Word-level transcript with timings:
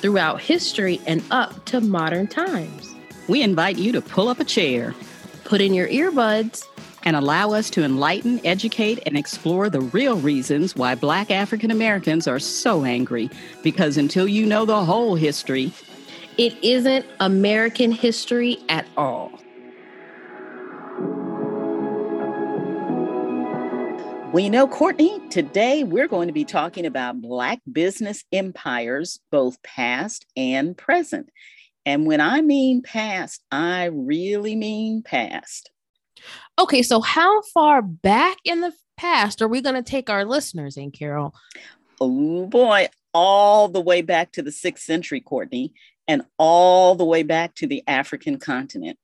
throughout 0.00 0.40
history 0.40 1.00
and 1.06 1.22
up 1.30 1.64
to 1.66 1.80
modern 1.80 2.26
times. 2.26 2.94
We 3.28 3.42
invite 3.42 3.78
you 3.78 3.92
to 3.92 4.00
pull 4.00 4.28
up 4.28 4.40
a 4.40 4.44
chair, 4.44 4.94
put 5.44 5.60
in 5.60 5.74
your 5.74 5.88
earbuds, 5.88 6.66
and 7.04 7.16
allow 7.16 7.52
us 7.52 7.70
to 7.70 7.82
enlighten, 7.82 8.40
educate, 8.44 9.00
and 9.06 9.16
explore 9.16 9.70
the 9.70 9.80
real 9.80 10.16
reasons 10.16 10.76
why 10.76 10.94
Black 10.94 11.30
African 11.30 11.70
Americans 11.70 12.28
are 12.28 12.38
so 12.38 12.84
angry. 12.84 13.30
Because 13.62 13.96
until 13.96 14.28
you 14.28 14.44
know 14.44 14.64
the 14.64 14.84
whole 14.84 15.14
history, 15.14 15.72
it 16.36 16.54
isn't 16.62 17.06
American 17.20 17.92
history 17.92 18.58
at 18.68 18.86
all. 18.96 19.39
Well, 24.32 24.44
you 24.44 24.50
know, 24.50 24.68
Courtney, 24.68 25.18
today 25.28 25.82
we're 25.82 26.06
going 26.06 26.28
to 26.28 26.32
be 26.32 26.44
talking 26.44 26.86
about 26.86 27.20
Black 27.20 27.58
business 27.70 28.22
empires, 28.30 29.18
both 29.32 29.60
past 29.64 30.24
and 30.36 30.78
present. 30.78 31.30
And 31.84 32.06
when 32.06 32.20
I 32.20 32.40
mean 32.40 32.80
past, 32.80 33.42
I 33.50 33.86
really 33.86 34.54
mean 34.54 35.02
past. 35.02 35.72
Okay, 36.60 36.84
so 36.84 37.00
how 37.00 37.42
far 37.42 37.82
back 37.82 38.36
in 38.44 38.60
the 38.60 38.72
past 38.96 39.42
are 39.42 39.48
we 39.48 39.60
going 39.60 39.74
to 39.74 39.82
take 39.82 40.08
our 40.08 40.24
listeners 40.24 40.76
in, 40.76 40.92
Carol? 40.92 41.34
Oh 42.00 42.46
boy, 42.46 42.86
all 43.12 43.66
the 43.66 43.80
way 43.80 44.00
back 44.00 44.30
to 44.32 44.42
the 44.42 44.52
sixth 44.52 44.84
century, 44.84 45.20
Courtney, 45.20 45.72
and 46.06 46.22
all 46.38 46.94
the 46.94 47.04
way 47.04 47.24
back 47.24 47.56
to 47.56 47.66
the 47.66 47.82
African 47.88 48.38
continent. 48.38 48.96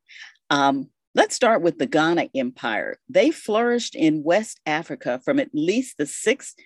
Um, 0.51 0.89
let's 1.17 1.35
start 1.35 1.63
with 1.63 1.79
the 1.79 1.87
Ghana 1.87 2.29
Empire. 2.35 2.99
They 3.09 3.31
flourished 3.31 3.95
in 3.95 4.23
West 4.23 4.61
Africa 4.67 5.19
from 5.25 5.41
at 5.41 5.49
least 5.55 5.97
the 5.97 6.05
sixth 6.05 6.57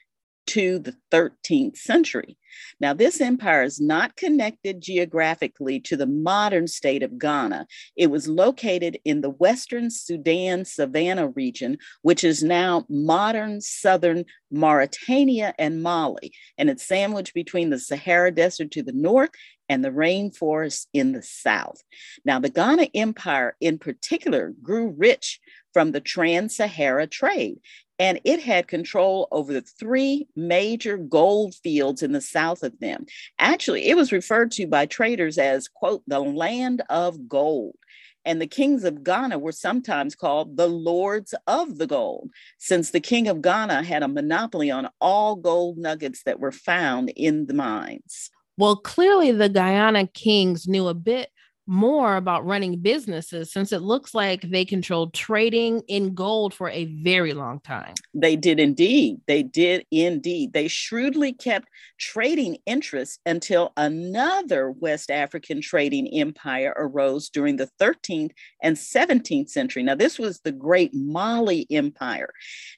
to 0.49 0.81
the 0.81 0.97
13th 1.13 1.77
century. 1.77 2.37
Now, 2.81 2.93
this 2.93 3.21
empire 3.21 3.63
is 3.63 3.81
not 3.81 4.17
connected 4.17 4.81
geographically 4.81 5.79
to 5.83 5.97
the 5.97 6.09
modern 6.09 6.67
state 6.67 7.05
of 7.05 7.17
Ghana. 7.17 7.69
It 7.95 8.11
was 8.11 8.27
located 8.27 8.99
in 9.05 9.21
the 9.21 9.31
Western 9.31 9.89
Sudan 9.89 10.65
Savannah 10.65 11.29
region, 11.29 11.79
which 12.03 12.25
is 12.25 12.43
now 12.43 12.87
modern 12.89 13.61
southern 13.61 14.25
Mauritania 14.51 15.55
and 15.61 15.81
Mali, 15.81 16.33
and 16.59 16.69
it's 16.69 16.85
sandwiched 16.85 17.35
between 17.35 17.71
the 17.71 17.79
Sahara 17.79 18.33
Desert 18.33 18.73
to 18.73 18.83
the 18.83 18.93
north 18.93 19.31
and 19.71 19.85
the 19.85 19.91
rainforests 19.91 20.89
in 20.93 21.13
the 21.13 21.23
south. 21.23 21.83
Now, 22.25 22.41
the 22.41 22.51
Ghana 22.51 22.89
Empire 22.93 23.57
in 23.61 23.79
particular 23.79 24.53
grew 24.63 24.89
rich 24.89 25.41
from 25.73 25.93
the 25.93 26.01
Trans 26.01 26.57
Sahara 26.57 27.07
trade 27.07 27.61
and 28.01 28.19
it 28.25 28.41
had 28.41 28.67
control 28.67 29.29
over 29.31 29.53
the 29.53 29.61
three 29.61 30.27
major 30.35 30.97
gold 30.97 31.55
fields 31.55 32.03
in 32.03 32.13
the 32.13 32.21
south 32.23 32.63
of 32.63 32.81
them. 32.81 33.05
Actually, 33.39 33.89
it 33.89 33.97
was 33.97 34.11
referred 34.11 34.51
to 34.53 34.67
by 34.67 34.87
traders 34.87 35.37
as, 35.37 35.69
quote, 35.69 36.03
the 36.07 36.19
land 36.19 36.83
of 36.89 37.29
gold. 37.29 37.77
And 38.25 38.41
the 38.41 38.47
kings 38.47 38.85
of 38.85 39.05
Ghana 39.05 39.39
were 39.39 39.53
sometimes 39.53 40.15
called 40.15 40.57
the 40.57 40.67
lords 40.67 41.35
of 41.47 41.77
the 41.77 41.87
gold, 41.87 42.31
since 42.59 42.91
the 42.91 43.01
king 43.01 43.29
of 43.29 43.43
Ghana 43.43 43.83
had 43.83 44.03
a 44.03 44.09
monopoly 44.09 44.71
on 44.71 44.89
all 44.99 45.37
gold 45.37 45.77
nuggets 45.77 46.23
that 46.25 46.41
were 46.41 46.53
found 46.53 47.11
in 47.11 47.47
the 47.47 47.55
mines. 47.55 48.31
Well, 48.61 48.77
clearly 48.77 49.33
the 49.33 49.49
Guyana 49.49 50.07
kings 50.07 50.69
knew 50.69 50.89
a 50.89 50.93
bit 50.93 51.31
more 51.67 52.17
about 52.17 52.45
running 52.45 52.81
businesses 52.81 53.53
since 53.53 53.73
it 53.73 53.81
looks 53.81 54.13
like 54.13 54.43
they 54.43 54.65
controlled 54.65 55.15
trading 55.15 55.81
in 55.89 56.15
gold 56.15 56.53
for 56.53 56.69
a 56.69 56.87
very 57.03 57.33
long 57.33 57.61
time. 57.61 57.95
They 58.13 58.35
did 58.35 58.59
indeed. 58.59 59.21
They 59.27 59.45
did 59.45 59.87
indeed. 59.91 60.53
They 60.53 60.67
shrewdly 60.67 61.33
kept 61.33 61.69
trading 61.97 62.59
interests 62.67 63.19
until 63.25 63.73
another 63.77 64.73
West 64.73 65.13
African 65.13 65.63
trading 65.63 66.09
empire 66.09 66.75
arose 66.77 67.31
during 67.31 67.57
the 67.57 67.71
13th 67.81 68.33
and 68.63 68.77
17th 68.77 69.49
century. 69.49 69.85
Now, 69.85 69.95
this 69.95 70.19
was 70.19 70.41
the 70.41 70.53
Great 70.53 70.93
Mali 70.93 71.67
Empire. 71.71 72.33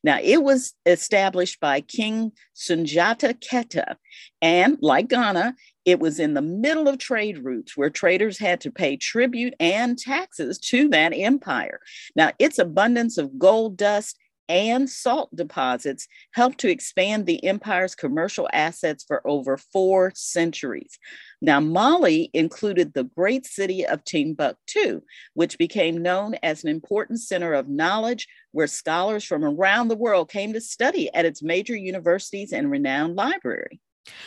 Now, 0.04 0.18
it 0.22 0.42
was 0.42 0.74
established 0.84 1.60
by 1.60 1.80
King 1.80 2.32
Sunjata 2.54 3.34
Keita. 3.40 3.96
And 4.42 4.76
like 4.82 5.08
Ghana, 5.08 5.54
it 5.84 6.00
was 6.00 6.18
in 6.18 6.34
the 6.34 6.42
middle 6.42 6.88
of 6.88 6.98
trade 6.98 7.44
routes 7.44 7.76
where 7.76 7.90
traders 7.90 8.38
had 8.38 8.60
to 8.60 8.70
pay 8.70 8.96
tribute 8.96 9.54
and 9.58 9.98
taxes 9.98 10.58
to 10.58 10.88
that 10.88 11.12
empire. 11.14 11.80
Now, 12.14 12.32
its 12.38 12.58
abundance 12.58 13.18
of 13.18 13.38
gold 13.38 13.76
dust 13.76 14.18
and 14.48 14.90
salt 14.90 15.34
deposits 15.34 16.06
helped 16.32 16.58
to 16.58 16.68
expand 16.68 17.24
the 17.24 17.42
empire's 17.44 17.94
commercial 17.94 18.48
assets 18.52 19.04
for 19.04 19.26
over 19.26 19.56
four 19.56 20.12
centuries. 20.14 20.98
Now, 21.40 21.58
Mali 21.60 22.30
included 22.34 22.92
the 22.92 23.04
great 23.04 23.46
city 23.46 23.86
of 23.86 24.04
Timbuktu, 24.04 25.00
which 25.34 25.58
became 25.58 26.02
known 26.02 26.34
as 26.42 26.62
an 26.62 26.70
important 26.70 27.20
center 27.20 27.54
of 27.54 27.68
knowledge 27.68 28.28
where 28.50 28.66
scholars 28.66 29.24
from 29.24 29.44
around 29.44 29.88
the 29.88 29.96
world 29.96 30.28
came 30.28 30.52
to 30.52 30.60
study 30.60 31.12
at 31.14 31.24
its 31.24 31.42
major 31.42 31.76
universities 31.76 32.52
and 32.52 32.70
renowned 32.70 33.16
library. 33.16 33.80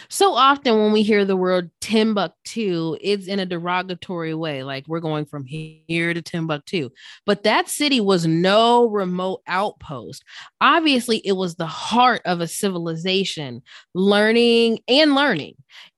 So 0.09 0.33
often 0.33 0.77
when 0.77 0.91
we 0.91 1.03
hear 1.03 1.25
the 1.25 1.35
word 1.35 1.71
Timbuktu, 1.81 2.97
it's 3.01 3.27
in 3.27 3.39
a 3.39 3.45
derogatory 3.45 4.33
way, 4.33 4.63
like 4.63 4.85
we're 4.87 4.99
going 4.99 5.25
from 5.25 5.43
here 5.45 6.13
to 6.13 6.21
Timbuktu. 6.21 6.89
But 7.25 7.43
that 7.43 7.69
city 7.69 7.99
was 7.99 8.25
no 8.25 8.87
remote 8.89 9.41
outpost. 9.47 10.23
Obviously, 10.61 11.17
it 11.25 11.33
was 11.33 11.55
the 11.55 11.65
heart 11.65 12.21
of 12.25 12.41
a 12.41 12.47
civilization, 12.47 13.61
learning 13.93 14.79
and 14.87 15.15
learning, 15.15 15.55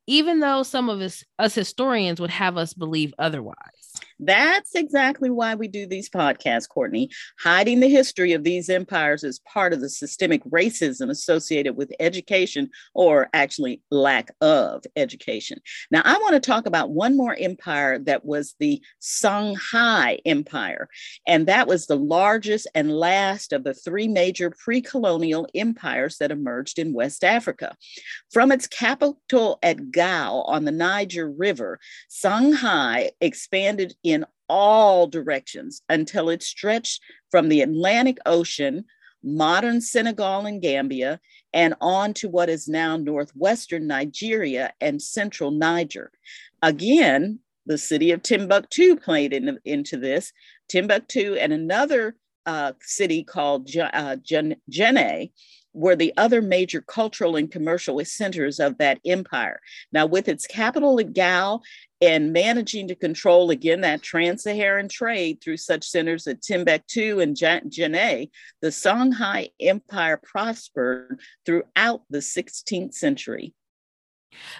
even 0.08 0.40
though 0.40 0.64
some 0.64 0.90
of 0.90 1.02
us, 1.02 1.24
us 1.38 1.54
historians 1.54 2.20
would 2.20 2.32
have 2.32 2.58
us 2.58 2.74
believe 2.74 3.14
otherwise. 3.20 3.56
That's 4.20 4.74
exactly 4.74 5.30
why 5.30 5.56
we 5.56 5.68
do 5.68 5.86
these 5.86 6.10
podcasts, 6.10 6.68
Courtney. 6.68 7.10
Hiding 7.40 7.80
the 7.80 7.90
history 7.90 8.34
of 8.34 8.44
these 8.44 8.70
empires 8.70 9.24
is 9.24 9.40
part 9.40 9.74
of 9.74 9.82
the 9.82 9.90
systemic 9.90 10.44
racism 10.46 11.10
associated 11.10 11.76
with 11.76 11.94
education, 12.00 12.70
or 12.96 13.30
actually 13.34 13.82
lack 13.92 14.32
of 14.42 14.84
education. 14.96 15.60
Now, 15.92 16.02
I 16.04 16.18
want 16.18 16.34
to 16.34 16.40
talk 16.40 16.66
about 16.66 16.90
one 16.90 17.16
more 17.16 17.36
empire 17.40 18.00
that 18.00 18.26
was 18.26 18.56
the 18.60 18.82
Songhai 19.02 20.20
Empire, 20.26 20.90
and 21.28 21.48
that 21.48 21.68
was 21.68 21.86
the 21.86 21.96
largest 21.96 22.68
and 22.74 22.92
last 22.92 23.54
of 23.54 23.64
the 23.64 23.74
three 23.74 24.08
major 24.08 24.50
pre 24.50 24.82
colonial 24.82 25.48
empires 25.54 26.18
that 26.18 26.32
emerged 26.32 26.80
in 26.80 26.94
West 26.94 27.24
Africa. 27.24 27.76
From 28.32 28.52
its 28.52 28.68
capital 28.68 29.60
at 29.62 29.92
Gao 29.92 30.42
on 30.48 30.66
the 30.66 30.72
Niger 30.72 31.30
River, 31.30 31.80
Songhai 32.10 33.10
expanded 33.22 33.94
in 34.12 34.26
all 34.48 35.08
directions 35.08 35.82
until 35.90 36.30
it 36.30 36.42
stretched 36.42 37.02
from 37.30 37.50
the 37.50 37.62
Atlantic 37.62 38.18
Ocean, 38.26 38.86
modern 39.24 39.82
Senegal 39.82 40.46
and 40.46 40.62
Gambia, 40.62 41.20
and 41.54 41.76
on 41.82 42.14
to 42.16 42.30
what 42.30 42.50
is 42.50 42.68
now 42.68 42.96
northwestern 42.96 43.88
Nigeria 43.88 44.74
and 44.80 45.02
central 45.02 45.52
Niger. 45.52 46.12
Again, 46.62 47.40
the 47.66 47.78
city 47.78 48.12
of 48.12 48.24
Timbuktu 48.24 48.96
played 48.96 49.34
in, 49.34 49.60
into 49.66 49.98
this. 49.98 50.32
Timbuktu 50.70 51.36
and 51.36 51.52
another 51.52 52.16
uh, 52.48 52.74
city 52.82 53.24
called 53.24 53.70
uh, 53.76 54.16
Jenne 54.24 55.30
were 55.74 55.96
the 55.96 56.14
other 56.18 56.42
major 56.42 56.82
cultural 56.82 57.36
and 57.36 57.52
commercial 57.52 58.04
centers 58.04 58.60
of 58.60 58.80
that 58.80 59.00
empire. 59.06 59.60
Now, 59.92 60.08
with 60.08 60.28
its 60.28 60.48
capital 60.48 61.00
at 61.00 61.14
Gao 61.14 61.62
and 62.02 62.34
managing 62.34 62.88
to 62.88 62.96
control 62.96 63.52
again 63.52 63.82
that 63.82 64.02
trans-Saharan 64.02 64.90
trade 64.90 65.40
through 65.40 65.58
such 65.58 65.88
centers 65.88 66.26
as 66.26 66.40
Timbuktu 66.40 67.20
and 67.20 67.36
Jenne, 67.36 68.30
the 68.62 68.70
Songhai 68.70 69.52
Empire 69.60 70.20
prospered 70.24 71.20
throughout 71.46 72.02
the 72.10 72.20
16th 72.20 72.96
century. 72.96 73.54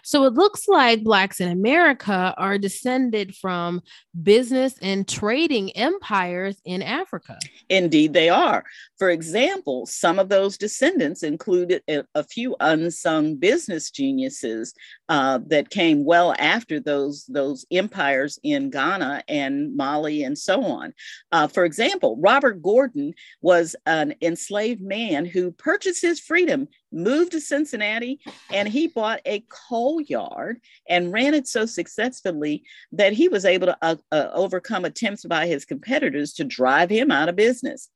So 0.04 0.26
it 0.26 0.34
looks 0.34 0.68
like 0.68 1.04
Blacks 1.04 1.40
in 1.40 1.50
America 1.50 2.34
are 2.38 2.58
descended 2.58 3.36
from 3.36 3.82
business 4.24 4.76
and 4.82 5.08
trading 5.08 5.76
empires 5.76 6.60
in 6.66 6.82
Africa. 6.82 7.38
Indeed, 7.70 8.14
they 8.14 8.30
are. 8.30 8.64
For 8.98 9.10
example, 9.10 9.86
some 9.86 10.20
of 10.20 10.30
those 10.30 10.58
descendants 10.58 11.24
included 11.24 11.84
a, 11.88 12.24
few 12.28 12.56
unsung 12.60 13.36
business 13.36 13.90
geniuses 13.90 14.74
uh, 15.08 15.40
that 15.48 15.70
came 15.70 16.04
well 16.04 16.36
after 16.38 16.80
those, 16.80 17.26
those 17.26 17.66
empires 17.72 18.38
in 18.44 18.70
Ghana 18.70 19.24
and 19.28 19.76
Mali 19.76 20.24
and 20.24 20.38
so 20.38 20.64
on. 20.64 20.94
Uh, 21.32 21.48
for 21.48 21.64
example, 21.64 22.18
Robert 22.20 22.62
Gordon 22.62 23.14
was 23.42 23.76
an 23.86 24.16
enslaved 24.22 24.82
man 24.82 25.26
who 25.26 25.52
purchased 25.52 26.02
his 26.02 26.20
freedom 26.20 26.68
moved 26.92 27.32
to 27.32 27.42
Cincinnati 27.42 28.20
and 28.52 28.68
he 28.68 28.88
bought 28.88 29.20
a 29.26 29.44
coal 29.50 30.02
yard 30.02 30.60
and 30.90 31.12
ran 31.12 31.34
it 31.34 31.48
so 31.48 31.66
successfully 31.66 32.64
that 32.92 33.14
he 33.14 33.28
was 33.28 33.46
able 33.46 33.68
to 33.68 33.78
uh, 33.82 33.96
uh, 34.12 34.30
overcome 34.34 34.86
attempts 34.86 35.26
by 35.26 35.48
his 35.48 35.66
competitors 35.66 36.34
to 36.34 36.44
drive 36.44 36.90
him 36.90 37.12
out 37.12 37.30
of 37.30 37.36
business. 37.36 37.90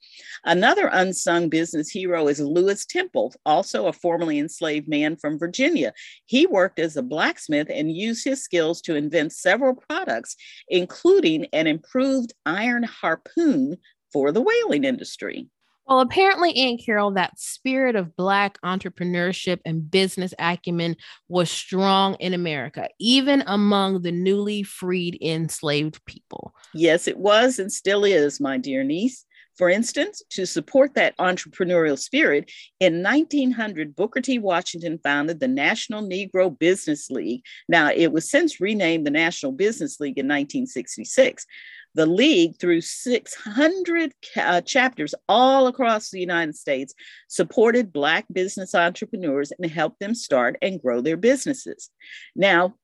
Another 0.44 0.90
unsung 0.92 1.50
business 1.50 1.90
hero 1.90 2.28
is 2.28 2.40
Lewis 2.40 2.86
Temple, 2.86 3.34
also 3.46 3.88
a 3.88 3.94
formerly 3.94 4.40
enslaved 4.40 4.88
man 4.88 5.16
from 5.16 5.40
Virginia. 5.40 5.94
He 6.26 6.46
worked 6.46 6.80
as 6.80 6.98
a 6.98 7.04
blacksmith 7.04 7.70
and 7.70 7.96
used 7.96 8.26
his 8.26 8.44
skills 8.44 8.82
to 8.82 8.96
invent 8.96 9.34
several 9.34 9.76
products, 9.76 10.36
including 10.68 11.48
an 11.54 11.68
improved 11.68 12.34
iron 12.46 12.84
harpoon 12.84 13.78
for 14.12 14.32
the 14.32 14.42
whaling 14.42 14.84
industry. 14.84 15.48
Well, 15.88 16.00
apparently, 16.00 16.56
Aunt 16.56 16.82
Carol, 16.86 17.12
that 17.12 17.40
spirit 17.40 17.96
of 17.96 18.16
Black 18.16 18.58
entrepreneurship 18.64 19.60
and 19.66 19.90
business 19.90 20.34
acumen 20.40 20.96
was 21.28 21.52
strong 21.52 22.16
in 22.16 22.34
America, 22.34 22.88
even 23.00 23.44
among 23.48 24.02
the 24.02 24.12
newly 24.12 24.64
freed 24.64 25.18
enslaved 25.22 26.04
people. 26.06 26.54
Yes, 26.74 27.08
it 27.08 27.18
was 27.18 27.60
and 27.60 27.72
still 27.72 28.06
is, 28.06 28.40
my 28.40 28.58
dear 28.58 28.84
niece. 28.84 29.26
For 29.58 29.70
instance, 29.70 30.24
to 30.32 30.48
support 30.48 30.96
that 30.96 31.16
entrepreneurial 31.18 32.00
spirit, 32.00 32.50
in 32.80 33.04
1900, 33.04 33.96
Booker 33.96 34.22
T. 34.22 34.40
Washington 34.40 35.00
founded 35.04 35.40
the 35.40 35.48
National 35.48 36.02
Negro 36.02 36.58
Business 36.58 37.10
League. 37.10 37.44
Now, 37.68 37.92
it 37.92 38.12
was 38.12 38.30
since 38.30 38.62
renamed 38.62 39.06
the 39.06 39.12
National 39.12 39.52
Business 39.52 40.00
League 40.00 40.18
in 40.18 40.26
1966. 40.26 41.46
The 41.96 42.06
League, 42.06 42.58
through 42.60 42.82
600 42.82 44.14
uh, 44.38 44.62
chapters 44.62 45.14
all 45.28 45.68
across 45.68 46.10
the 46.10 46.20
United 46.20 46.56
States, 46.56 46.94
supported 47.28 47.92
Black 47.92 48.26
business 48.32 48.74
entrepreneurs 48.74 49.52
and 49.52 49.70
helped 49.70 50.00
them 50.00 50.16
start 50.16 50.58
and 50.62 50.82
grow 50.82 51.02
their 51.02 51.18
businesses. 51.18 51.90
Now, 52.36 52.76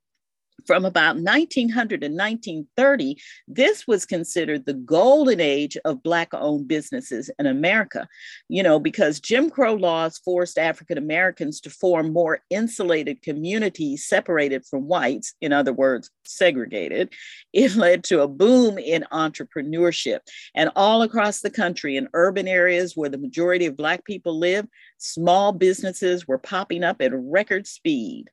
from 0.65 0.85
about 0.85 1.17
1900 1.17 2.01
to 2.01 2.07
1930, 2.07 3.17
this 3.47 3.87
was 3.87 4.05
considered 4.05 4.65
the 4.65 4.73
golden 4.73 5.39
age 5.39 5.77
of 5.85 6.03
Black 6.03 6.33
owned 6.33 6.67
businesses 6.67 7.29
in 7.39 7.45
America, 7.45 8.07
you 8.49 8.63
know, 8.63 8.79
because 8.79 9.19
Jim 9.19 9.49
Crow 9.49 9.75
laws 9.75 10.17
forced 10.17 10.57
African 10.57 10.97
Americans 10.97 11.61
to 11.61 11.69
form 11.69 12.11
more 12.11 12.39
insulated 12.49 13.21
communities 13.21 14.05
separated 14.05 14.65
from 14.65 14.87
whites, 14.87 15.33
in 15.41 15.53
other 15.53 15.73
words, 15.73 16.09
segregated. 16.25 17.13
It 17.53 17.75
led 17.75 18.03
to 18.05 18.21
a 18.21 18.27
boom 18.27 18.77
in 18.77 19.05
entrepreneurship. 19.11 20.19
And 20.55 20.71
all 20.75 21.01
across 21.01 21.41
the 21.41 21.49
country, 21.49 21.97
in 21.97 22.09
urban 22.13 22.47
areas 22.47 22.95
where 22.95 23.09
the 23.09 23.17
majority 23.17 23.65
of 23.65 23.77
Black 23.77 24.03
people 24.05 24.37
live, 24.37 24.67
small 24.97 25.51
businesses 25.51 26.27
were 26.27 26.37
popping 26.37 26.83
up 26.83 27.01
at 27.01 27.11
record 27.13 27.67
speed. 27.67 28.29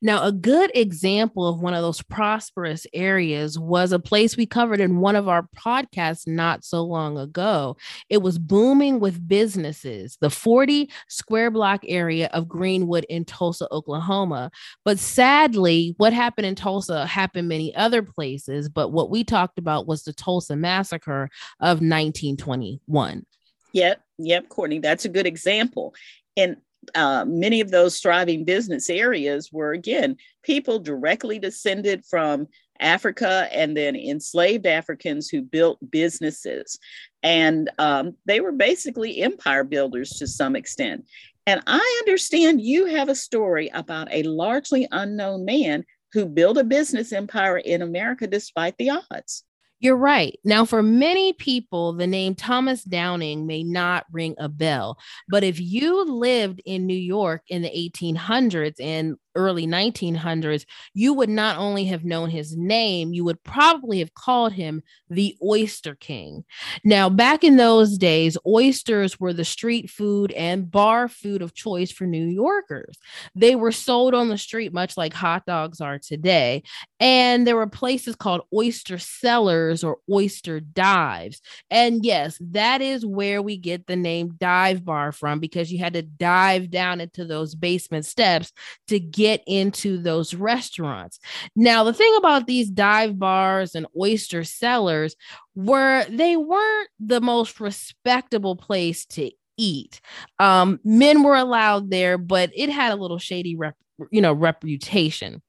Now, 0.00 0.24
a 0.24 0.32
good 0.32 0.70
example 0.74 1.46
of 1.46 1.60
one 1.60 1.74
of 1.74 1.82
those 1.82 2.02
prosperous 2.02 2.86
areas 2.92 3.58
was 3.58 3.92
a 3.92 3.98
place 3.98 4.36
we 4.36 4.46
covered 4.46 4.80
in 4.80 5.00
one 5.00 5.16
of 5.16 5.28
our 5.28 5.48
podcasts 5.56 6.26
not 6.26 6.64
so 6.64 6.82
long 6.82 7.18
ago. 7.18 7.76
It 8.08 8.18
was 8.18 8.38
booming 8.38 9.00
with 9.00 9.26
businesses, 9.26 10.16
the 10.20 10.30
40 10.30 10.90
square 11.08 11.50
block 11.50 11.80
area 11.86 12.28
of 12.32 12.48
Greenwood 12.48 13.04
in 13.08 13.24
Tulsa, 13.24 13.66
Oklahoma. 13.72 14.50
But 14.84 14.98
sadly, 14.98 15.94
what 15.98 16.12
happened 16.12 16.46
in 16.46 16.54
Tulsa 16.54 17.06
happened 17.06 17.48
many 17.48 17.74
other 17.74 18.02
places. 18.02 18.68
But 18.68 18.90
what 18.90 19.10
we 19.10 19.24
talked 19.24 19.58
about 19.58 19.86
was 19.86 20.02
the 20.02 20.12
Tulsa 20.12 20.56
massacre 20.56 21.30
of 21.60 21.80
1921. 21.80 23.26
Yep, 23.72 24.00
yep, 24.18 24.48
Courtney, 24.48 24.78
that's 24.78 25.04
a 25.04 25.10
good 25.10 25.26
example. 25.26 25.94
And 26.36 26.56
uh, 26.94 27.24
many 27.26 27.60
of 27.60 27.70
those 27.70 28.00
thriving 28.00 28.44
business 28.44 28.90
areas 28.90 29.52
were, 29.52 29.72
again, 29.72 30.16
people 30.42 30.78
directly 30.78 31.38
descended 31.38 32.04
from 32.04 32.48
Africa 32.80 33.48
and 33.52 33.76
then 33.76 33.96
enslaved 33.96 34.66
Africans 34.66 35.28
who 35.28 35.42
built 35.42 35.78
businesses. 35.90 36.78
And 37.22 37.70
um, 37.78 38.14
they 38.26 38.40
were 38.40 38.52
basically 38.52 39.22
empire 39.22 39.64
builders 39.64 40.10
to 40.18 40.26
some 40.26 40.54
extent. 40.54 41.06
And 41.46 41.62
I 41.66 42.02
understand 42.06 42.60
you 42.60 42.86
have 42.86 43.08
a 43.08 43.14
story 43.14 43.70
about 43.72 44.08
a 44.12 44.22
largely 44.24 44.86
unknown 44.90 45.44
man 45.44 45.84
who 46.12 46.26
built 46.26 46.58
a 46.58 46.64
business 46.64 47.12
empire 47.12 47.58
in 47.58 47.82
America 47.82 48.26
despite 48.26 48.76
the 48.78 48.90
odds. 48.90 49.44
You're 49.80 49.96
right. 49.96 50.36
Now, 50.44 50.64
for 50.64 50.82
many 50.82 51.32
people, 51.32 51.92
the 51.92 52.06
name 52.06 52.34
Thomas 52.34 52.82
Downing 52.82 53.46
may 53.46 53.62
not 53.62 54.06
ring 54.10 54.34
a 54.38 54.48
bell. 54.48 54.98
But 55.28 55.44
if 55.44 55.60
you 55.60 56.04
lived 56.04 56.60
in 56.66 56.84
New 56.86 56.96
York 56.96 57.42
in 57.48 57.62
the 57.62 57.70
1800s 57.76 58.80
and 58.80 59.16
early 59.38 59.66
1900s, 59.66 60.66
you 60.92 61.14
would 61.14 61.30
not 61.30 61.56
only 61.56 61.84
have 61.86 62.04
known 62.04 62.28
his 62.28 62.56
name, 62.56 63.12
you 63.12 63.24
would 63.24 63.42
probably 63.44 64.00
have 64.00 64.12
called 64.12 64.52
him 64.52 64.82
the 65.08 65.36
Oyster 65.42 65.94
King. 65.94 66.44
Now, 66.84 67.08
back 67.08 67.44
in 67.44 67.56
those 67.56 67.96
days, 67.96 68.36
oysters 68.44 69.20
were 69.20 69.32
the 69.32 69.44
street 69.44 69.88
food 69.88 70.32
and 70.32 70.70
bar 70.70 71.08
food 71.08 71.40
of 71.40 71.54
choice 71.54 71.92
for 71.92 72.04
New 72.04 72.26
Yorkers. 72.26 72.98
They 73.34 73.54
were 73.54 73.72
sold 73.72 74.14
on 74.14 74.28
the 74.28 74.36
street, 74.36 74.72
much 74.72 74.96
like 74.96 75.14
hot 75.14 75.46
dogs 75.46 75.80
are 75.80 75.98
today. 75.98 76.64
And 76.98 77.46
there 77.46 77.56
were 77.56 77.68
places 77.68 78.16
called 78.16 78.42
oyster 78.52 78.98
cellars 78.98 79.84
or 79.84 79.98
oyster 80.10 80.58
dives. 80.58 81.40
And 81.70 82.04
yes, 82.04 82.38
that 82.40 82.82
is 82.82 83.06
where 83.06 83.40
we 83.40 83.56
get 83.56 83.86
the 83.86 83.96
name 83.96 84.34
dive 84.38 84.84
bar 84.84 85.12
from 85.12 85.38
because 85.38 85.72
you 85.72 85.78
had 85.78 85.94
to 85.94 86.02
dive 86.02 86.70
down 86.70 87.00
into 87.00 87.24
those 87.24 87.54
basement 87.54 88.04
steps 88.04 88.52
to 88.88 88.98
get 88.98 89.27
get 89.28 89.42
into 89.46 89.98
those 89.98 90.32
restaurants. 90.32 91.18
Now, 91.54 91.84
the 91.84 91.92
thing 91.92 92.14
about 92.16 92.46
these 92.46 92.70
dive 92.70 93.18
bars 93.18 93.74
and 93.74 93.86
oyster 94.00 94.42
cellars 94.42 95.16
were 95.54 96.04
they 96.08 96.36
weren't 96.36 96.88
the 96.98 97.20
most 97.20 97.60
respectable 97.60 98.56
place 98.56 99.04
to 99.06 99.30
eat. 99.58 100.00
Um, 100.38 100.80
men 100.82 101.22
were 101.22 101.36
allowed 101.36 101.90
there, 101.90 102.16
but 102.16 102.50
it 102.54 102.70
had 102.70 102.92
a 102.92 102.96
little 102.96 103.18
shady 103.18 103.54
rep, 103.54 103.76
you 104.10 104.22
know, 104.22 104.32
reputation. 104.32 105.42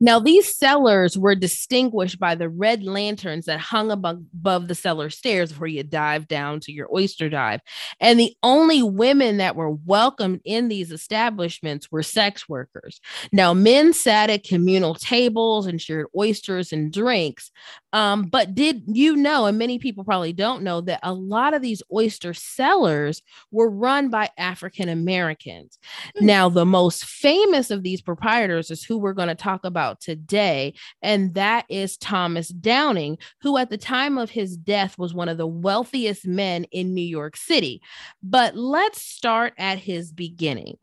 Now, 0.00 0.20
these 0.20 0.54
cellars 0.54 1.18
were 1.18 1.34
distinguished 1.34 2.18
by 2.20 2.34
the 2.34 2.48
red 2.48 2.84
lanterns 2.84 3.46
that 3.46 3.58
hung 3.58 3.90
above, 3.90 4.22
above 4.32 4.68
the 4.68 4.74
cellar 4.74 5.10
stairs 5.10 5.58
where 5.58 5.68
you 5.68 5.82
dive 5.82 6.28
down 6.28 6.60
to 6.60 6.72
your 6.72 6.88
oyster 6.94 7.28
dive. 7.28 7.60
And 8.00 8.18
the 8.18 8.34
only 8.42 8.82
women 8.82 9.38
that 9.38 9.56
were 9.56 9.70
welcomed 9.70 10.40
in 10.44 10.68
these 10.68 10.92
establishments 10.92 11.90
were 11.90 12.02
sex 12.02 12.48
workers. 12.48 13.00
Now, 13.32 13.54
men 13.54 13.92
sat 13.92 14.30
at 14.30 14.44
communal 14.44 14.94
tables 14.94 15.66
and 15.66 15.80
shared 15.80 16.06
oysters 16.16 16.72
and 16.72 16.92
drinks. 16.92 17.50
Um, 17.92 18.24
but 18.24 18.54
did 18.54 18.82
you 18.86 19.16
know, 19.16 19.46
and 19.46 19.58
many 19.58 19.78
people 19.78 20.04
probably 20.04 20.32
don't 20.32 20.62
know, 20.62 20.80
that 20.82 21.00
a 21.02 21.12
lot 21.12 21.54
of 21.54 21.62
these 21.62 21.82
oyster 21.92 22.34
cellars 22.34 23.22
were 23.50 23.70
run 23.70 24.10
by 24.10 24.28
African 24.36 24.88
Americans? 24.88 25.78
Mm-hmm. 26.16 26.26
Now, 26.26 26.48
the 26.48 26.66
most 26.66 27.04
famous 27.04 27.70
of 27.70 27.82
these 27.82 28.02
proprietors 28.02 28.70
is 28.70 28.84
who 28.84 28.98
we're 28.98 29.14
going 29.14 29.28
to 29.28 29.34
talk 29.34 29.64
about 29.64 29.87
about 29.88 30.00
today, 30.00 30.74
and 31.02 31.34
that 31.34 31.64
is 31.68 31.96
Thomas 31.96 32.48
Downing, 32.48 33.18
who 33.40 33.56
at 33.56 33.70
the 33.70 33.78
time 33.78 34.18
of 34.18 34.30
his 34.30 34.56
death 34.56 34.98
was 34.98 35.14
one 35.14 35.28
of 35.28 35.38
the 35.38 35.46
wealthiest 35.46 36.26
men 36.26 36.64
in 36.64 36.94
New 36.94 37.00
York 37.00 37.36
City. 37.36 37.80
But 38.22 38.56
let's 38.56 39.00
start 39.00 39.54
at 39.58 39.78
his 39.78 40.12
beginning. 40.12 40.76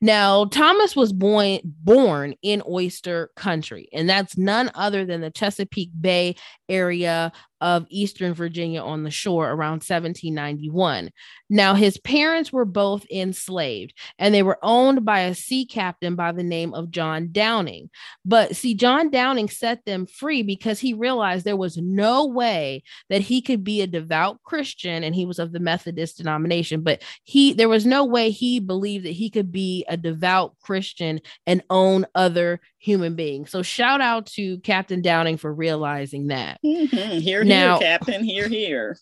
Now, 0.00 0.44
Thomas 0.44 0.94
was 0.94 1.12
born, 1.12 1.58
born 1.64 2.34
in 2.42 2.62
oyster 2.68 3.30
country, 3.34 3.88
and 3.92 4.08
that's 4.08 4.38
none 4.38 4.70
other 4.76 5.04
than 5.04 5.22
the 5.22 5.30
Chesapeake 5.30 5.90
Bay 6.00 6.36
area 6.68 7.32
of 7.60 7.86
Eastern 7.88 8.34
Virginia 8.34 8.82
on 8.82 9.02
the 9.02 9.10
shore 9.10 9.50
around 9.50 9.82
1791. 9.82 11.10
Now, 11.48 11.74
his 11.74 11.98
parents 11.98 12.52
were 12.52 12.64
both 12.64 13.06
enslaved 13.10 13.94
and 14.18 14.34
they 14.34 14.42
were 14.42 14.58
owned 14.62 15.04
by 15.04 15.20
a 15.20 15.34
sea 15.34 15.64
captain 15.64 16.16
by 16.16 16.32
the 16.32 16.42
name 16.42 16.74
of 16.74 16.90
John 16.90 17.28
Downing. 17.32 17.90
But 18.24 18.56
see, 18.56 18.74
John 18.74 19.10
Downing 19.10 19.48
set 19.48 19.84
them 19.84 20.06
free 20.06 20.42
because 20.42 20.80
he 20.80 20.92
realized 20.92 21.44
there 21.44 21.56
was 21.56 21.76
no 21.76 22.26
way 22.26 22.82
that 23.08 23.22
he 23.22 23.40
could 23.40 23.62
be 23.62 23.80
a 23.80 23.86
devout 23.86 24.42
Christian 24.42 25.04
and 25.04 25.14
he 25.14 25.24
was 25.24 25.38
of 25.38 25.52
the 25.52 25.60
Methodist 25.60 26.18
denomination, 26.18 26.82
but 26.82 27.02
he 27.24 27.52
there 27.52 27.68
was 27.68 27.86
no 27.86 28.04
way 28.04 28.30
he 28.30 28.60
believed 28.60 29.04
that 29.06 29.10
he 29.10 29.30
could 29.30 29.52
be 29.52 29.84
a 29.88 29.96
devout 29.96 30.54
Christian 30.60 31.20
and 31.46 31.62
own 31.70 32.06
other 32.14 32.60
human 32.78 33.16
beings. 33.16 33.50
So 33.50 33.62
shout 33.62 34.00
out 34.00 34.26
to 34.26 34.58
Captain 34.60 35.02
Downing 35.02 35.36
for 35.38 35.52
realizing 35.52 36.28
that. 36.28 36.60
Mm-hmm. 36.64 37.18
Here, 37.18 37.44
now, 37.48 37.78
here, 37.78 37.88
Captain, 37.88 38.24
here, 38.24 38.48
here. 38.48 38.98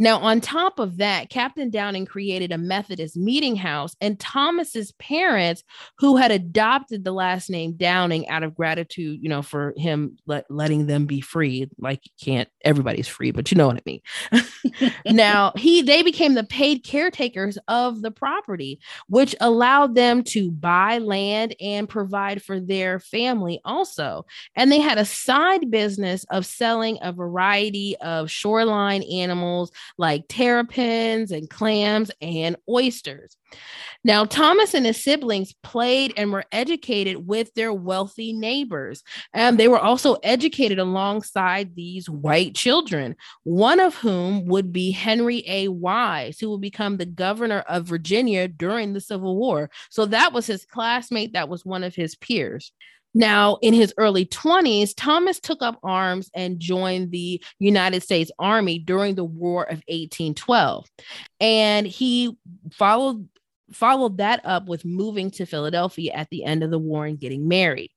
Now, 0.00 0.20
on 0.20 0.40
top 0.40 0.78
of 0.78 0.98
that, 0.98 1.28
Captain 1.28 1.70
Downing 1.70 2.06
created 2.06 2.52
a 2.52 2.58
Methodist 2.58 3.16
meeting 3.16 3.56
house, 3.56 3.96
and 4.00 4.18
Thomas's 4.18 4.92
parents, 4.92 5.64
who 5.98 6.16
had 6.16 6.30
adopted 6.30 7.02
the 7.04 7.10
last 7.10 7.50
name 7.50 7.72
Downing 7.72 8.28
out 8.28 8.44
of 8.44 8.54
gratitude, 8.54 9.18
you 9.20 9.28
know, 9.28 9.42
for 9.42 9.74
him 9.76 10.16
let, 10.26 10.48
letting 10.48 10.86
them 10.86 11.06
be 11.06 11.20
free. 11.20 11.68
Like 11.78 12.06
you 12.06 12.12
can't, 12.24 12.48
everybody's 12.64 13.08
free, 13.08 13.32
but 13.32 13.50
you 13.50 13.58
know 13.58 13.66
what 13.66 13.76
I 13.76 13.82
mean. 13.84 14.92
now, 15.06 15.52
he 15.56 15.82
they 15.82 16.04
became 16.04 16.34
the 16.34 16.44
paid 16.44 16.84
caretakers 16.84 17.58
of 17.66 18.00
the 18.00 18.12
property, 18.12 18.78
which 19.08 19.34
allowed 19.40 19.96
them 19.96 20.22
to 20.22 20.52
buy 20.52 20.98
land 20.98 21.56
and 21.60 21.88
provide 21.88 22.40
for 22.40 22.60
their 22.60 23.00
family 23.00 23.60
also. 23.64 24.24
And 24.54 24.70
they 24.70 24.78
had 24.78 24.98
a 24.98 25.04
side 25.04 25.72
business 25.72 26.24
of 26.30 26.46
selling 26.46 26.98
a 27.02 27.12
variety 27.12 27.96
of 27.96 28.30
shoreline 28.30 29.02
animals 29.02 29.72
like 29.96 30.24
terrapins 30.28 31.30
and 31.30 31.48
clams 31.48 32.10
and 32.20 32.56
oysters. 32.68 33.36
Now, 34.04 34.24
Thomas 34.24 34.74
and 34.74 34.86
his 34.86 35.02
siblings 35.02 35.54
played 35.62 36.12
and 36.16 36.32
were 36.32 36.44
educated 36.52 37.26
with 37.26 37.52
their 37.54 37.72
wealthy 37.72 38.32
neighbors. 38.32 39.02
And 39.32 39.58
they 39.58 39.68
were 39.68 39.78
also 39.78 40.14
educated 40.22 40.78
alongside 40.78 41.74
these 41.74 42.08
white 42.08 42.54
children, 42.54 43.16
one 43.44 43.80
of 43.80 43.94
whom 43.96 44.46
would 44.46 44.72
be 44.72 44.90
Henry 44.90 45.42
A. 45.46 45.68
Wise, 45.68 46.38
who 46.38 46.50
would 46.50 46.60
become 46.60 46.96
the 46.96 47.06
governor 47.06 47.60
of 47.68 47.86
Virginia 47.86 48.48
during 48.48 48.92
the 48.92 49.00
Civil 49.00 49.36
War. 49.36 49.70
So 49.90 50.06
that 50.06 50.32
was 50.32 50.46
his 50.46 50.64
classmate, 50.64 51.32
that 51.32 51.48
was 51.48 51.64
one 51.64 51.84
of 51.84 51.94
his 51.94 52.14
peers. 52.14 52.72
Now, 53.18 53.58
in 53.62 53.74
his 53.74 53.92
early 53.98 54.26
20s, 54.26 54.94
Thomas 54.96 55.40
took 55.40 55.60
up 55.60 55.80
arms 55.82 56.30
and 56.36 56.60
joined 56.60 57.10
the 57.10 57.42
United 57.58 58.04
States 58.04 58.30
Army 58.38 58.78
during 58.78 59.16
the 59.16 59.24
War 59.24 59.64
of 59.64 59.82
1812. 59.88 60.86
And 61.40 61.84
he 61.84 62.38
followed 62.70 63.28
followed 63.72 64.16
that 64.16 64.40
up 64.44 64.66
with 64.66 64.84
moving 64.84 65.30
to 65.30 65.44
Philadelphia 65.44 66.12
at 66.14 66.30
the 66.30 66.42
end 66.44 66.62
of 66.62 66.70
the 66.70 66.78
war 66.78 67.04
and 67.04 67.20
getting 67.20 67.48
married. 67.48 67.90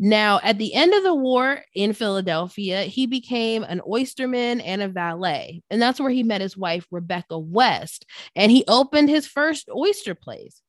Now, 0.00 0.40
at 0.42 0.58
the 0.58 0.74
end 0.74 0.92
of 0.92 1.04
the 1.04 1.14
war 1.14 1.60
in 1.74 1.92
Philadelphia, 1.92 2.82
he 2.82 3.06
became 3.06 3.62
an 3.62 3.80
oysterman 3.86 4.60
and 4.62 4.82
a 4.82 4.88
valet. 4.88 5.62
And 5.70 5.80
that's 5.80 6.00
where 6.00 6.10
he 6.10 6.24
met 6.24 6.40
his 6.40 6.56
wife, 6.56 6.86
Rebecca 6.90 7.38
West. 7.38 8.06
And 8.34 8.50
he 8.50 8.64
opened 8.66 9.08
his 9.08 9.26
first 9.26 9.68
oyster 9.72 10.16
place. 10.16 10.63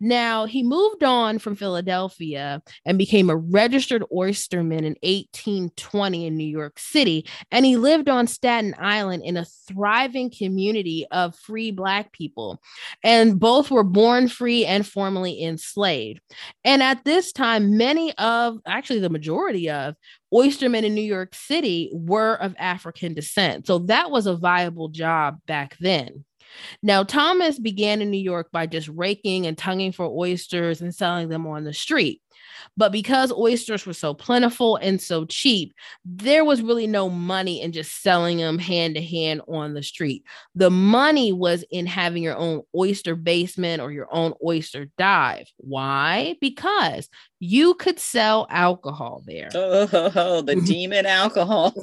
Now, 0.00 0.46
he 0.46 0.62
moved 0.62 1.02
on 1.02 1.38
from 1.38 1.56
Philadelphia 1.56 2.62
and 2.84 2.98
became 2.98 3.30
a 3.30 3.36
registered 3.36 4.04
oysterman 4.14 4.84
in 4.84 4.96
1820 5.02 6.26
in 6.26 6.36
New 6.36 6.44
York 6.44 6.78
City. 6.78 7.26
And 7.50 7.64
he 7.64 7.76
lived 7.76 8.08
on 8.08 8.26
Staten 8.26 8.74
Island 8.78 9.22
in 9.24 9.36
a 9.36 9.46
thriving 9.68 10.30
community 10.30 11.06
of 11.10 11.36
free 11.36 11.70
Black 11.70 12.12
people. 12.12 12.60
And 13.02 13.38
both 13.38 13.70
were 13.70 13.84
born 13.84 14.28
free 14.28 14.66
and 14.66 14.86
formerly 14.86 15.42
enslaved. 15.42 16.20
And 16.64 16.82
at 16.82 17.04
this 17.04 17.32
time, 17.32 17.76
many 17.76 18.12
of, 18.18 18.58
actually, 18.66 19.00
the 19.00 19.10
majority 19.10 19.70
of, 19.70 19.94
oystermen 20.34 20.82
in 20.82 20.94
New 20.94 21.00
York 21.00 21.34
City 21.34 21.90
were 21.94 22.34
of 22.34 22.56
African 22.58 23.14
descent. 23.14 23.66
So 23.66 23.78
that 23.80 24.10
was 24.10 24.26
a 24.26 24.36
viable 24.36 24.88
job 24.88 25.38
back 25.46 25.76
then. 25.78 26.24
Now, 26.82 27.02
Thomas 27.02 27.58
began 27.58 28.02
in 28.02 28.10
New 28.10 28.18
York 28.18 28.50
by 28.52 28.66
just 28.66 28.88
raking 28.88 29.46
and 29.46 29.56
tonguing 29.56 29.92
for 29.92 30.06
oysters 30.06 30.80
and 30.80 30.94
selling 30.94 31.28
them 31.28 31.46
on 31.46 31.64
the 31.64 31.72
street. 31.72 32.20
But 32.76 32.92
because 32.92 33.32
oysters 33.32 33.86
were 33.86 33.92
so 33.92 34.14
plentiful 34.14 34.76
and 34.76 35.00
so 35.00 35.24
cheap, 35.24 35.74
there 36.04 36.44
was 36.44 36.62
really 36.62 36.86
no 36.86 37.08
money 37.08 37.60
in 37.60 37.72
just 37.72 38.02
selling 38.02 38.38
them 38.38 38.58
hand 38.58 38.94
to 38.96 39.02
hand 39.02 39.42
on 39.48 39.74
the 39.74 39.82
street. 39.82 40.24
The 40.54 40.70
money 40.70 41.32
was 41.32 41.64
in 41.70 41.86
having 41.86 42.22
your 42.22 42.36
own 42.36 42.62
oyster 42.74 43.14
basement 43.14 43.80
or 43.80 43.92
your 43.92 44.08
own 44.10 44.34
oyster 44.44 44.90
dive. 44.98 45.46
Why? 45.58 46.36
Because 46.40 47.08
you 47.44 47.74
could 47.74 47.98
sell 47.98 48.46
alcohol 48.50 49.22
there. 49.26 49.50
Oh, 50.16 50.42
the 50.42 50.56
demon 50.66 51.06
alcohol. 51.06 51.74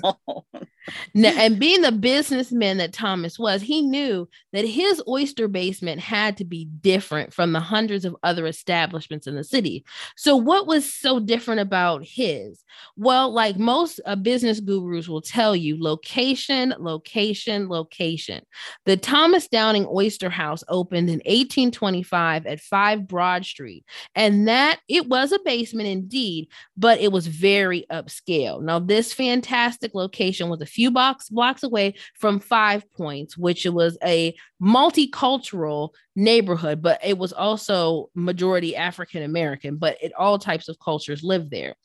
now, 1.14 1.34
and 1.38 1.60
being 1.60 1.82
the 1.82 1.92
businessman 1.92 2.78
that 2.78 2.94
Thomas 2.94 3.38
was, 3.38 3.62
he 3.62 3.82
knew 3.82 4.28
that 4.54 4.66
his 4.66 5.02
oyster 5.08 5.48
basement 5.48 6.00
had 6.00 6.38
to 6.38 6.46
be 6.46 6.66
different 6.66 7.34
from 7.34 7.52
the 7.52 7.60
hundreds 7.60 8.06
of 8.06 8.16
other 8.24 8.48
establishments 8.48 9.28
in 9.28 9.36
the 9.36 9.44
city. 9.44 9.86
So, 10.16 10.36
what 10.46 10.68
was 10.68 10.92
so 10.92 11.20
different 11.20 11.62
about 11.62 12.04
his? 12.04 12.64
Well, 12.96 13.32
like 13.32 13.58
most 13.58 14.00
uh, 14.06 14.16
business 14.16 14.60
gurus 14.60 15.08
will 15.08 15.22
tell 15.22 15.56
you, 15.56 15.82
location, 15.82 16.74
location, 16.80 17.70
location. 17.70 18.44
The 18.86 18.98
Thomas 18.98 19.48
Downing 19.48 19.88
Oyster 19.88 20.30
House 20.30 20.64
opened 20.68 21.10
in 21.10 21.20
1825 21.26 22.46
at 22.46 22.60
5 22.60 23.08
Broad 23.08 23.46
Street, 23.46 23.86
and 24.16 24.48
that 24.48 24.80
it 24.88 25.08
was 25.08 25.32
a 25.32 25.40
basement 25.46 25.88
indeed, 25.88 26.48
but 26.78 27.00
it 27.00 27.12
was 27.12 27.28
very 27.28 27.86
upscale. 27.92 28.62
Now, 28.62 28.80
this 28.80 29.14
fantastic 29.14 29.94
location 29.94 30.50
was 30.50 30.62
a 30.62 30.66
few 30.66 30.92
blocks 30.92 31.30
blocks 31.30 31.64
away 31.64 31.96
from 32.16 32.40
Five 32.40 32.90
Points, 32.92 33.38
which 33.38 33.66
was 33.66 33.98
a 34.04 34.36
multicultural 34.62 35.90
neighborhood, 36.16 36.82
but 36.82 37.00
it 37.04 37.18
was 37.18 37.34
also 37.34 38.10
majority 38.16 38.76
African 38.76 39.24
American, 39.24 39.78
but 39.78 39.98
it 40.02 40.12
all 40.18 40.38
types 40.38 40.68
of 40.68 40.80
cultures 40.80 41.24
lived 41.24 41.52
there. 41.52 41.76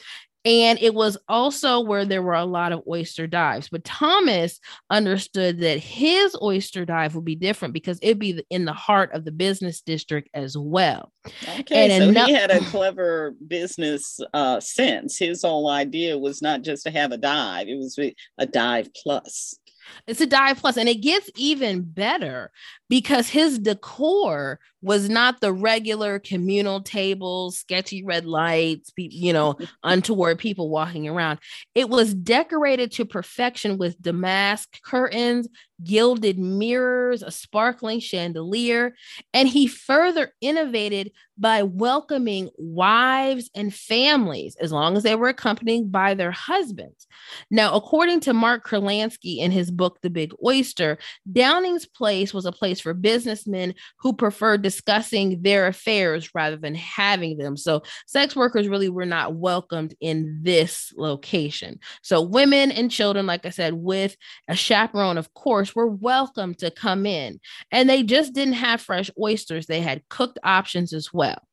And 0.47 0.79
it 0.81 0.95
was 0.95 1.19
also 1.29 1.81
where 1.81 2.05
there 2.05 2.23
were 2.23 2.35
a 2.35 2.45
lot 2.45 2.71
of 2.71 2.85
oyster 2.89 3.27
dives. 3.27 3.69
But 3.69 3.83
Thomas 3.83 4.61
understood 4.91 5.59
that 5.59 5.81
his 5.81 6.37
oyster 6.41 6.85
dive 6.85 7.17
would 7.17 7.25
be 7.25 7.35
different 7.35 7.75
because 7.75 7.99
it'd 8.01 8.21
be 8.21 8.45
in 8.49 8.65
the 8.65 8.73
heart 8.73 9.13
of 9.13 9.25
the 9.25 9.33
business 9.33 9.81
district 9.81 10.31
as 10.35 10.57
well. 10.57 11.11
Okay, 11.59 11.91
and 11.91 12.15
so 12.15 12.27
he 12.27 12.33
had 12.33 12.53
a 12.53 12.61
clever 12.71 13.35
business 13.49 14.21
uh, 14.35 14.61
sense. 14.61 15.19
His 15.19 15.43
whole 15.43 15.69
idea 15.69 16.17
was 16.17 16.41
not 16.41 16.63
just 16.63 16.85
to 16.85 16.93
have 16.93 17.11
a 17.11 17.19
dive; 17.19 17.67
it 17.67 17.77
was 17.77 17.99
a 18.39 18.47
dive 18.47 18.89
plus. 18.95 19.59
It's 20.07 20.21
a 20.21 20.27
dive 20.27 20.59
plus, 20.59 20.77
and 20.77 20.89
it 20.89 21.03
gets 21.03 21.31
even 21.37 21.83
better 21.83 22.51
because 22.89 23.29
his 23.29 23.59
decor 23.59 24.61
was 24.87 25.09
not 25.09 25.41
the 25.41 25.53
regular 25.53 26.21
communal 26.21 26.81
tables, 26.81 27.59
sketchy 27.59 28.05
red 28.05 28.25
lights, 28.25 28.93
you 28.97 29.33
know, 29.33 29.59
untoward 29.83 30.39
people 30.39 30.71
walking 30.71 31.09
around. 31.09 31.41
It 31.75 31.89
was 31.89 32.15
decorated 32.15 32.93
to 32.93 33.05
perfection 33.05 33.79
with 33.79 34.01
damask 34.01 34.81
curtains, 34.85 35.49
gilded 35.83 36.39
mirrors, 36.39 37.25
a 37.25 37.33
sparkling 37.33 37.99
chandelier, 37.99 38.95
and 39.35 39.49
he 39.49 39.67
further 39.67 40.33
innovated 40.41 41.11
by 41.37 41.63
welcoming 41.63 42.49
wives 42.57 43.51
and 43.55 43.75
families 43.75 44.57
as 44.61 44.73
long 44.73 44.97
as 44.97 45.03
they 45.03 45.15
were 45.15 45.29
accompanied 45.29 45.93
by 45.93 46.15
their 46.15 46.31
husbands. 46.31 47.07
Now, 47.51 47.75
according 47.75 48.21
to 48.21 48.33
Mark 48.33 48.67
Kurlansky 48.67 49.39
in 49.39 49.51
his 49.51 49.71
book 49.71 49.99
The 50.01 50.11
Big 50.11 50.33
Oyster, 50.45 50.99
Downing's 51.31 51.87
place 51.87 52.33
was 52.33 52.47
a 52.47 52.53
place 52.53 52.81
for 52.81 52.95
businessmen 52.95 53.75
who 53.99 54.15
prefer 54.15 54.57
discussing 54.77 55.41
their 55.43 55.67
affairs 55.67 56.31
rather 56.35 56.57
than 56.57 56.75
having 56.75 57.39
them. 57.39 57.57
So, 57.57 57.83
sex 58.07 58.37
workers 58.37 58.69
really 58.69 58.89
were 58.89 59.07
not 59.07 59.35
welcomed 59.35 59.95
in 60.01 60.41
this 60.43 60.93
location. 60.97 61.81
So, 62.03 62.21
women 62.21 62.71
and 62.71 62.91
children, 62.91 63.27
like 63.27 63.47
I 63.47 63.51
said, 63.51 63.75
with 63.75 64.17
a 64.49 64.55
chaperone, 64.55 65.19
of 65.19 65.33
course, 65.35 65.75
were 65.75 65.87
welcome 65.87 66.55
to 66.57 66.71
come 66.71 67.07
in. 67.07 67.41
And 67.73 67.89
they 67.89 68.03
just 68.03 68.35
didn't 68.35 68.55
have 68.55 68.81
fresh 68.81 69.11
oysters, 69.21 69.67
they 69.67 69.81
had 69.81 70.07
cooked 70.09 70.39
options 70.45 70.93
as 70.93 71.13
well. 71.13 71.46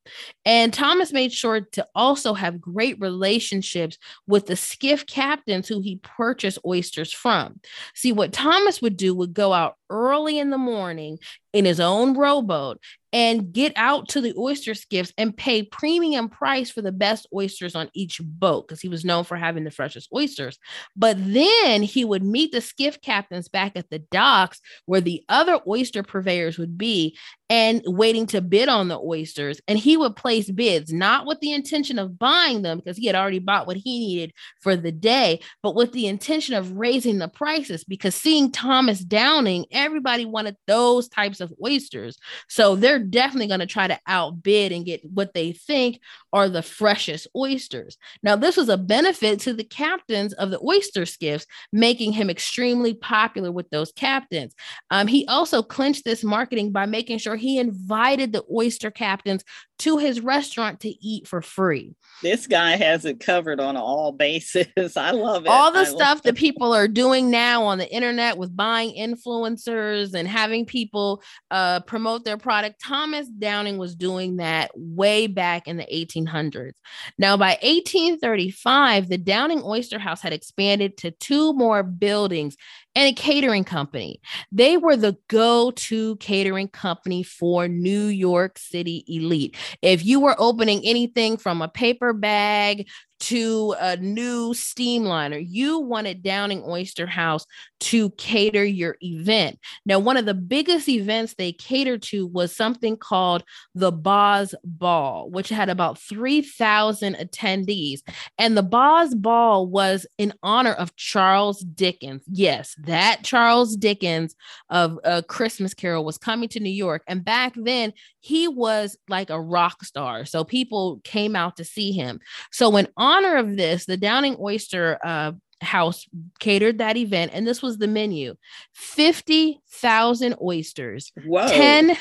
And 0.46 0.74
Thomas 0.74 1.14
made 1.14 1.32
sure 1.32 1.62
to 1.62 1.88
also 1.96 2.34
have 2.34 2.62
great 2.62 3.00
relationships 3.00 3.98
with 4.28 4.46
the 4.46 4.56
skiff 4.56 5.06
captains 5.06 5.68
who 5.68 5.82
he 5.82 6.00
purchased 6.04 6.60
oysters 6.66 7.12
from. 7.12 7.60
See, 7.96 8.12
what 8.12 8.34
Thomas 8.34 8.82
would 8.82 8.98
do 8.98 9.16
would 9.16 9.34
go 9.34 9.54
out 9.54 9.76
early 9.90 10.40
in 10.40 10.50
the 10.50 10.58
morning 10.58 11.20
in 11.54 11.66
his 11.66 11.80
own 11.80 12.18
rowboat 12.18 12.80
and 13.14 13.54
get 13.54 13.72
out 13.76 14.10
to 14.10 14.22
the 14.22 14.34
oyster 14.36 14.74
skiffs 14.74 15.14
and 15.20 15.38
pay 15.38 15.62
premium 15.62 16.28
price 16.28 16.72
for 16.72 16.82
the 16.82 16.92
best 16.92 17.28
oysters 17.32 17.76
on 17.76 17.90
each 17.94 18.20
boat 18.24 18.68
because 18.68 18.82
he 18.82 18.90
was 18.90 19.06
known 19.06 19.24
for 19.24 19.38
having 19.38 19.64
the 19.64 19.70
freshest 19.70 20.10
oysters. 20.16 20.58
But 20.96 21.18
then 21.20 21.84
he 21.84 22.04
would 22.04 22.24
meet 22.24 22.52
the 22.52 22.60
skiff 22.60 23.00
captains 23.02 23.48
back 23.50 23.74
at 23.76 23.92
the 23.92 24.00
docks 24.00 24.60
where 24.88 25.02
the 25.02 25.24
other 25.30 25.60
oyster 25.68 26.02
purveyors 26.02 26.58
would 26.58 26.76
be 26.76 27.16
and 27.52 27.84
waiting 27.86 28.26
to 28.26 28.42
bid 28.42 28.68
on 28.68 28.88
the 28.88 29.00
oysters. 29.00 29.62
And 29.68 29.78
he 29.78 29.93
would 29.98 30.16
place 30.16 30.50
bids, 30.50 30.92
not 30.92 31.26
with 31.26 31.40
the 31.40 31.52
intention 31.52 32.00
of 32.00 32.18
buying 32.18 32.62
them 32.62 32.78
because 32.78 32.98
he 32.98 33.08
had 33.08 33.16
already 33.16 33.40
bought 33.40 33.68
what 33.68 33.78
he 33.78 34.00
needed 34.00 34.34
for 34.62 34.76
the 34.76 34.92
day, 34.92 35.42
but 35.62 35.76
with 35.76 35.92
the 35.92 36.08
intention 36.08 36.56
of 36.56 36.72
raising 36.72 37.20
the 37.20 37.28
prices 37.28 37.84
because 37.84 38.16
seeing 38.16 38.52
Thomas 38.52 39.00
Downing, 39.00 39.66
everybody 39.72 40.26
wanted 40.26 40.56
those 40.68 41.08
types 41.10 41.42
of 41.42 41.54
oysters. 41.64 42.18
So 42.48 42.76
they're 42.76 43.00
definitely 43.00 43.48
going 43.48 43.60
to 43.60 43.66
try 43.66 43.88
to 43.88 44.00
outbid 44.08 44.72
and 44.72 44.86
get 44.86 45.02
what 45.06 45.34
they 45.34 45.52
think 45.52 46.00
are 46.32 46.50
the 46.50 46.62
freshest 46.62 47.28
oysters. 47.36 47.98
Now, 48.24 48.36
this 48.36 48.58
was 48.58 48.70
a 48.70 48.78
benefit 48.78 49.40
to 49.42 49.54
the 49.54 49.64
captains 49.64 50.34
of 50.34 50.50
the 50.50 50.60
oyster 50.62 51.06
skiffs, 51.06 51.46
making 51.72 52.14
him 52.14 52.30
extremely 52.30 52.94
popular 52.94 53.52
with 53.52 53.70
those 53.70 53.92
captains. 53.92 54.56
Um, 54.90 55.08
he 55.08 55.28
also 55.28 55.62
clinched 55.62 56.06
this 56.06 56.24
marketing 56.24 56.72
by 56.72 56.86
making 56.86 57.20
sure 57.20 57.36
he 57.36 57.60
invited 57.60 58.34
the 58.34 58.44
oyster 58.52 58.92
captains 58.92 59.44
to 59.84 59.98
his 59.98 60.22
restaurant 60.22 60.80
to 60.80 60.90
eat 61.06 61.28
for 61.28 61.42
free. 61.42 61.94
This 62.22 62.48
guy 62.48 62.78
has 62.78 63.04
it 63.04 63.20
covered 63.20 63.60
on 63.60 63.76
all 63.76 64.14
bases. 64.14 64.96
I 64.98 65.12
love 65.12 65.44
it. 65.44 65.50
All 65.50 65.74
the 65.74 65.80
I 65.80 65.84
stuff 65.84 66.24
that 66.24 66.38
people 66.38 66.74
are 66.74 66.88
doing 66.88 67.30
now 67.30 67.64
on 67.64 67.80
the 67.80 67.94
internet 67.94 68.38
with 68.38 68.56
buying 68.56 68.96
influencers 68.96 70.14
and 70.14 70.26
having 70.26 70.66
people 70.66 71.22
uh, 71.52 71.82
promote 71.82 72.24
their 72.24 72.38
product. 72.38 72.82
Thomas 72.82 73.28
Downing 73.28 73.78
was 73.78 73.94
doing 73.94 74.38
that 74.38 74.72
way 74.74 75.28
back 75.28 75.68
in 75.68 75.76
the 75.76 75.88
1800s. 75.92 76.72
Now, 77.18 77.36
by 77.36 77.58
1835, 77.62 79.10
the 79.10 79.18
Downing 79.18 79.64
Oyster 79.66 80.00
House 80.00 80.22
had 80.22 80.32
expanded 80.32 80.96
to 80.98 81.12
two 81.12 81.52
more 81.52 81.84
buildings 81.84 82.56
and 82.96 83.08
a 83.08 83.14
catering 83.14 83.64
company. 83.64 84.22
They 84.52 84.78
were 84.78 84.96
the 84.96 85.18
go 85.28 85.72
to 85.72 86.16
catering 86.18 86.68
company 86.68 87.24
for 87.24 87.68
New 87.68 88.06
York 88.06 88.58
City 88.58 89.04
elite. 89.08 89.56
If 89.82 90.06
you 90.06 90.20
were 90.20 90.36
opening 90.38 90.82
anything 90.84 91.38
from 91.38 91.62
a 91.62 91.68
paper 91.68 92.14
bag 92.14 92.88
to 93.24 93.74
a 93.80 93.96
new 93.98 94.50
steamliner. 94.50 95.42
You 95.48 95.80
wanted 95.80 96.24
Downing 96.24 96.62
Oyster 96.68 97.08
House 97.08 97.46
to 97.80 98.10
cater 98.12 98.66
your 98.66 98.98
event. 99.02 99.60
Now, 99.86 100.00
one 100.00 100.18
of 100.18 100.26
the 100.26 100.34
biggest 100.34 100.90
events 100.90 101.34
they 101.34 101.54
catered 101.54 102.02
to 102.04 102.28
was 102.28 102.56
something 102.56 102.98
called 102.98 103.44
the 103.76 103.92
Boz 103.94 104.54
Ball, 104.64 105.30
which 105.30 105.50
had 105.50 105.70
about 105.70 106.00
3,000 106.00 107.16
attendees. 107.16 108.02
And 108.38 108.58
the 108.58 108.64
Boz 108.64 109.16
Ball 109.16 109.68
was 109.68 110.06
in 110.18 110.34
honor 110.44 110.74
of 110.74 110.96
Charles 110.98 111.60
Dickens. 111.60 112.24
Yes, 112.28 112.76
that 112.80 113.24
Charles 113.24 113.78
Dickens 113.78 114.36
of 114.70 115.00
A 115.06 115.24
Christmas 115.24 115.74
Carol 115.74 116.04
was 116.04 116.18
coming 116.18 116.50
to 116.50 116.60
New 116.60 116.70
York. 116.70 117.04
And 117.08 117.24
back 117.24 117.54
then, 117.56 117.94
he 118.20 118.48
was 118.48 118.98
like 119.08 119.30
a 119.30 119.42
rock 119.42 119.84
star. 119.84 120.26
So 120.26 120.44
people 120.44 121.02
came 121.04 121.36
out 121.36 121.58
to 121.58 121.66
see 121.66 121.92
him. 121.92 122.20
So, 122.52 122.76
in 122.78 122.88
honor 122.96 123.13
of 123.22 123.56
this, 123.58 123.86
the 123.86 123.98
Downing 123.98 124.38
Oyster 124.40 125.00
uh, 125.04 125.34
House 125.62 126.06
catered 126.40 126.80
that 126.80 126.98
event, 126.98 127.32
and 127.34 127.48
this 127.48 127.62
was 127.62 127.78
the 127.78 127.88
menu 127.88 128.36
50,000 128.74 130.36
oysters, 130.42 131.12
Whoa. 131.26 131.48
10 131.48 131.96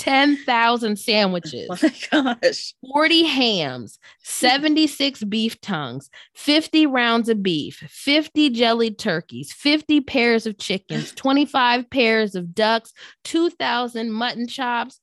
10,000 0.00 0.98
sandwiches, 0.98 1.68
Oh 2.12 2.22
my 2.22 2.36
gosh. 2.42 2.74
40 2.90 3.24
hams, 3.24 3.98
76 4.22 5.24
beef 5.24 5.60
tongues, 5.60 6.08
50 6.34 6.86
rounds 6.86 7.28
of 7.28 7.42
beef, 7.42 7.84
50 7.86 8.48
jellied 8.48 8.98
turkeys, 8.98 9.52
50 9.52 10.00
pairs 10.00 10.46
of 10.46 10.56
chickens, 10.56 11.12
25 11.16 11.90
pairs 11.90 12.34
of 12.34 12.54
ducks, 12.54 12.94
2,000 13.24 14.10
mutton 14.10 14.48
chops. 14.48 15.00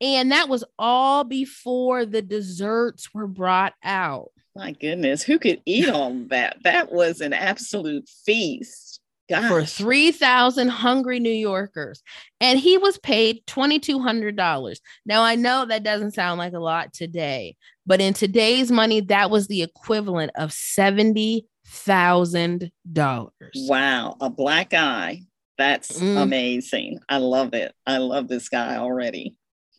And 0.00 0.32
that 0.32 0.48
was 0.48 0.64
all 0.80 1.22
before 1.22 2.04
the 2.04 2.20
desserts 2.20 3.14
were 3.14 3.28
brought 3.28 3.74
out. 3.84 4.30
My 4.56 4.72
goodness. 4.72 5.22
Who 5.22 5.38
could 5.38 5.60
eat 5.66 5.88
all 5.90 6.14
that? 6.28 6.58
That 6.64 6.92
was 6.92 7.20
an 7.20 7.32
absolute 7.32 8.08
feast. 8.24 9.00
Gosh. 9.30 9.48
for 9.48 9.64
3,000 9.64 10.68
hungry 10.68 11.18
New 11.18 11.30
Yorkers. 11.30 12.02
And 12.42 12.58
he 12.58 12.76
was 12.76 12.98
paid 12.98 13.40
$2,200. 13.46 14.76
Now, 15.06 15.22
I 15.22 15.34
know 15.34 15.64
that 15.64 15.82
doesn't 15.82 16.10
sound 16.12 16.38
like 16.38 16.52
a 16.52 16.58
lot 16.58 16.92
today, 16.92 17.56
but 17.86 18.02
in 18.02 18.12
today's 18.12 18.70
money, 18.70 19.00
that 19.00 19.30
was 19.30 19.46
the 19.46 19.62
equivalent 19.62 20.30
of 20.36 20.50
$70,000. 20.50 21.40
Wow. 23.66 24.16
A 24.20 24.28
black 24.28 24.74
eye. 24.74 25.22
That's 25.56 25.98
Mm. 26.00 26.20
amazing. 26.22 26.98
I 27.08 27.16
love 27.16 27.54
it. 27.54 27.72
I 27.86 27.96
love 27.98 28.28
this 28.28 28.50
guy 28.50 28.76
already. 28.76 29.36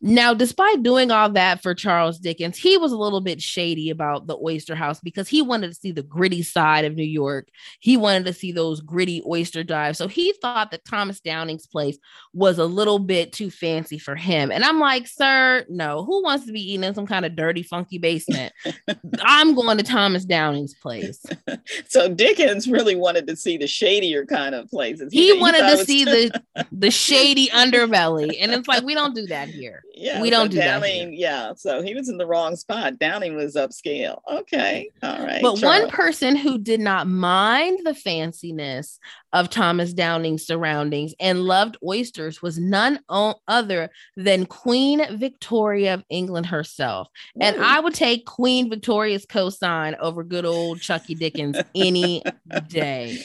Now, 0.07 0.35
despite 0.35 0.83
doing 0.83 1.09
all 1.09 1.31
that 1.31 1.63
for 1.63 1.73
Charles 1.73 2.19
Dickens, 2.19 2.57
he 2.57 2.77
was 2.77 2.91
a 2.91 2.97
little 2.97 3.21
bit 3.21 3.41
shady 3.41 3.89
about 3.89 4.27
the 4.27 4.37
Oyster 4.37 4.75
House 4.75 4.99
because 4.99 5.27
he 5.27 5.41
wanted 5.41 5.69
to 5.69 5.73
see 5.73 5.91
the 5.91 6.03
gritty 6.03 6.43
side 6.43 6.85
of 6.85 6.95
New 6.95 7.03
York. 7.03 7.47
He 7.79 7.97
wanted 7.97 8.25
to 8.25 8.33
see 8.33 8.51
those 8.51 8.81
gritty 8.81 9.23
oyster 9.25 9.63
dives. 9.63 9.97
So 9.97 10.07
he 10.07 10.31
thought 10.41 10.69
that 10.69 10.85
Thomas 10.85 11.19
Downing's 11.19 11.65
place 11.65 11.97
was 12.33 12.59
a 12.59 12.65
little 12.65 12.99
bit 12.99 13.33
too 13.33 13.49
fancy 13.49 13.97
for 13.97 14.15
him. 14.15 14.51
And 14.51 14.63
I'm 14.63 14.79
like, 14.79 15.07
sir, 15.07 15.65
no, 15.69 16.05
who 16.05 16.21
wants 16.21 16.45
to 16.45 16.51
be 16.51 16.61
eating 16.61 16.83
in 16.83 16.93
some 16.93 17.07
kind 17.07 17.25
of 17.25 17.35
dirty, 17.35 17.63
funky 17.63 17.97
basement? 17.97 18.53
I'm 19.21 19.55
going 19.55 19.77
to 19.77 19.83
Thomas 19.83 20.23
Downing's 20.23 20.75
place. 20.75 21.25
So 21.87 22.09
Dickens 22.09 22.67
really 22.67 22.95
wanted 22.95 23.27
to 23.27 23.35
see 23.35 23.57
the 23.57 23.67
shadier 23.67 24.25
kind 24.25 24.53
of 24.53 24.69
places. 24.69 25.11
He 25.11 25.25
he 25.25 25.39
wanted 25.39 25.61
to 25.61 25.85
see 25.85 26.03
the 26.03 26.43
the 26.71 26.91
shady 26.91 27.47
underbelly. 27.47 28.37
And 28.39 28.51
it's 28.51 28.67
like, 28.67 28.83
we 28.83 28.93
don't 28.93 29.15
do 29.15 29.25
that 29.27 29.49
here. 29.49 29.83
Yeah, 29.97 30.21
we 30.21 30.29
don't 30.29 30.47
so 30.47 30.51
do 30.51 30.57
that 30.57 30.81
Downing, 30.81 31.13
yeah. 31.13 31.53
So 31.55 31.81
he 31.81 31.95
was 31.95 32.09
in 32.09 32.17
the 32.17 32.27
wrong 32.27 32.55
spot. 32.55 32.99
Downing 32.99 33.35
was 33.35 33.55
upscale. 33.55 34.19
Okay. 34.29 34.89
All 35.01 35.25
right. 35.25 35.41
But 35.41 35.61
one 35.61 35.89
person 35.89 36.35
who 36.35 36.57
did 36.57 36.79
not 36.79 37.07
mind 37.07 37.79
the 37.83 37.91
fanciness 37.91 38.99
of 39.31 39.49
Thomas 39.49 39.93
Downing's 39.93 40.45
surroundings 40.45 41.13
and 41.19 41.43
loved 41.43 41.77
oysters 41.85 42.41
was 42.41 42.57
none 42.57 42.99
other 43.09 43.89
than 44.17 44.45
Queen 44.45 45.01
Victoria 45.17 45.95
of 45.95 46.03
England 46.09 46.47
herself. 46.47 47.07
And 47.39 47.63
I 47.63 47.79
would 47.79 47.93
take 47.93 48.25
Queen 48.25 48.69
Victoria's 48.69 49.25
cosign 49.25 49.97
over 49.99 50.23
good 50.23 50.45
old 50.45 50.81
Chucky 50.81 51.15
Dickens 51.15 51.57
any 51.73 52.21
day. 52.67 53.17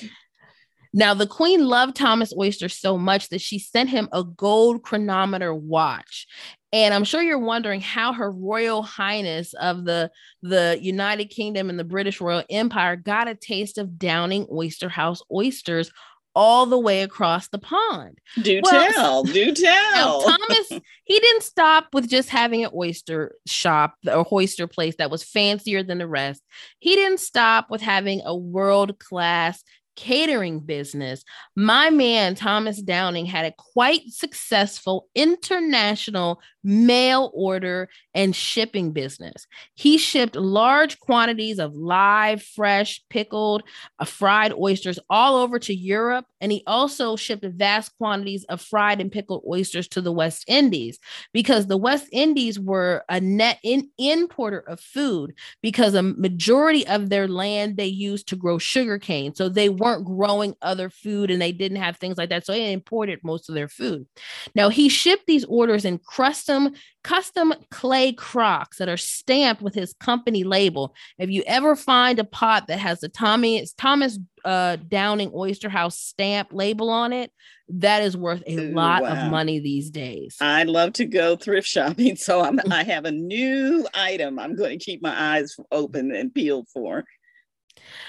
Now, 0.93 1.15
the 1.15 1.27
queen 1.27 1.65
loved 1.65 1.95
Thomas 1.95 2.33
Oyster 2.37 2.69
so 2.69 2.99
much 2.99 3.29
that 3.29 3.41
she 3.41 3.59
sent 3.59 3.91
him 3.91 4.09
a 4.13 4.25
gold 4.25 4.83
chronometer 4.83 5.55
watch. 5.55 6.27
And 6.73 6.95
I'm 6.95 7.05
sure 7.05 7.23
you're 7.23 7.39
wondering 7.39 7.81
how 7.81 8.13
her 8.13 8.31
royal 8.31 8.83
highness 8.83 9.55
of 9.55 9.85
the, 9.85 10.11
the 10.43 10.79
United 10.81 11.27
Kingdom 11.27 11.69
and 11.69 11.79
the 11.79 11.85
British 11.85 12.21
Royal 12.21 12.45
Empire 12.49 12.97
got 12.97 13.29
a 13.29 13.35
taste 13.35 13.77
of 13.77 13.99
Downing 13.99 14.47
Oyster 14.51 14.89
House 14.89 15.21
oysters 15.33 15.91
all 16.35 16.67
the 16.67 16.79
way 16.79 17.03
across 17.03 17.49
the 17.49 17.59
pond. 17.59 18.19
do 18.43 18.61
well, 18.63 18.93
tell. 18.93 19.23
Do 19.25 19.53
tell. 19.53 20.23
Thomas, 20.23 20.69
he 21.05 21.19
didn't 21.19 21.43
stop 21.43 21.89
with 21.93 22.09
just 22.09 22.29
having 22.29 22.65
an 22.65 22.71
oyster 22.75 23.35
shop 23.47 23.95
or 24.07 24.27
oyster 24.31 24.67
place 24.67 24.97
that 24.97 25.11
was 25.11 25.25
fancier 25.25 25.83
than 25.83 25.99
the 25.99 26.07
rest. 26.07 26.43
He 26.79 26.95
didn't 26.95 27.21
stop 27.21 27.71
with 27.71 27.81
having 27.81 28.23
a 28.25 28.37
world 28.37 28.99
class 28.99 29.65
catering 30.01 30.61
business. 30.61 31.23
My 31.57 31.91
man, 31.91 32.35
Thomas 32.35 32.81
Downing, 32.81 33.27
had 33.27 33.45
a 33.45 33.53
quite 33.53 34.01
successful 34.09 35.09
international 35.15 36.41
mail 36.65 37.31
order 37.35 37.89
and 38.15 38.35
shipping 38.35 38.93
business. 38.93 39.47
He 39.75 39.99
shipped 39.99 40.37
large 40.37 40.99
quantities 41.01 41.59
of 41.59 41.75
live, 41.75 42.43
fresh, 42.43 43.03
pickled, 43.11 43.63
uh, 43.99 44.05
fried 44.07 44.53
oysters 44.55 44.99
all 45.11 45.37
over 45.37 45.59
to 45.59 45.75
Europe. 45.75 46.27
And 46.41 46.51
he 46.51 46.63
also 46.67 47.17
shipped 47.17 47.45
vast 47.45 47.97
quantities 47.99 48.45
of 48.45 48.61
fried 48.61 49.01
and 49.01 49.13
pickled 49.13 49.45
oysters 49.47 49.87
to 49.89 50.01
the 50.01 50.13
West 50.13 50.45
Indies 50.49 50.99
because 51.33 51.67
the 51.67 51.77
West 51.77 52.07
Indies 52.11 52.59
were 52.59 53.05
a 53.09 53.21
net 53.21 53.59
in- 53.63 53.91
importer 53.99 54.61
of 54.61 54.81
food 54.81 55.35
because 55.63 55.95
a 55.95 56.03
majority 56.03 56.87
of 56.87 57.11
their 57.11 57.29
land 57.29 57.77
they 57.77 57.87
used 57.87 58.29
to 58.29 58.37
grow 58.37 58.59
sugar 58.59 58.99
cane. 58.99 59.35
So 59.35 59.49
they 59.49 59.69
weren't 59.69 59.90
weren't 59.91 60.07
growing 60.07 60.55
other 60.63 60.91
food 60.91 61.31
and 61.31 61.41
they 61.41 61.53
didn't 61.53 61.79
have 61.79 61.97
things 61.97 62.17
like 62.17 62.31
that. 62.31 62.47
So 62.47 62.53
they 62.53 62.73
imported 62.73 63.21
most 63.23 63.49
of 63.49 63.55
their 63.55 63.69
food. 63.69 64.07
Now 64.55 64.69
he 64.69 64.89
shipped 64.89 65.27
these 65.27 65.45
orders 65.45 65.85
in 65.85 65.99
custom 65.99 66.75
custom 67.03 67.55
clay 67.71 68.13
crocks 68.13 68.77
that 68.77 68.89
are 68.89 68.97
stamped 68.97 69.63
with 69.63 69.75
his 69.75 69.95
company 69.95 70.45
label. 70.45 70.95
If 71.19 71.31
you 71.31 71.43
ever 71.47 71.75
find 71.75 72.19
a 72.19 72.25
pot 72.25 72.67
that 72.69 72.79
has 72.79 73.01
the 73.01 73.09
Tommy 73.09 73.59
it's 73.59 73.73
Thomas 73.73 74.19
uh, 74.45 74.77
Downing 74.77 75.33
Oyster 75.35 75.69
House 75.69 75.99
stamp 75.99 76.49
label 76.53 76.91
on 76.91 77.13
it, 77.13 77.33
that 77.69 78.03
is 78.03 78.17
worth 78.17 78.43
a 78.47 78.57
lot 78.73 79.03
wow. 79.03 79.09
of 79.11 79.31
money 79.31 79.61
these 79.61 79.91
days. 79.91 80.37
I 80.41 80.65
love 80.65 80.93
to 80.95 81.05
go 81.05 81.37
thrift 81.37 81.69
shopping, 81.69 82.17
so 82.17 82.41
I'm, 82.41 82.59
I 82.71 82.83
have 82.85 83.05
a 83.05 83.13
new 83.13 83.87
item 83.95 84.39
I'm 84.39 84.57
going 84.57 84.79
to 84.79 84.85
keep 84.85 85.03
my 85.03 85.37
eyes 85.37 85.57
open 85.71 86.15
and 86.15 86.35
peeled 86.35 86.69
for. 86.73 87.05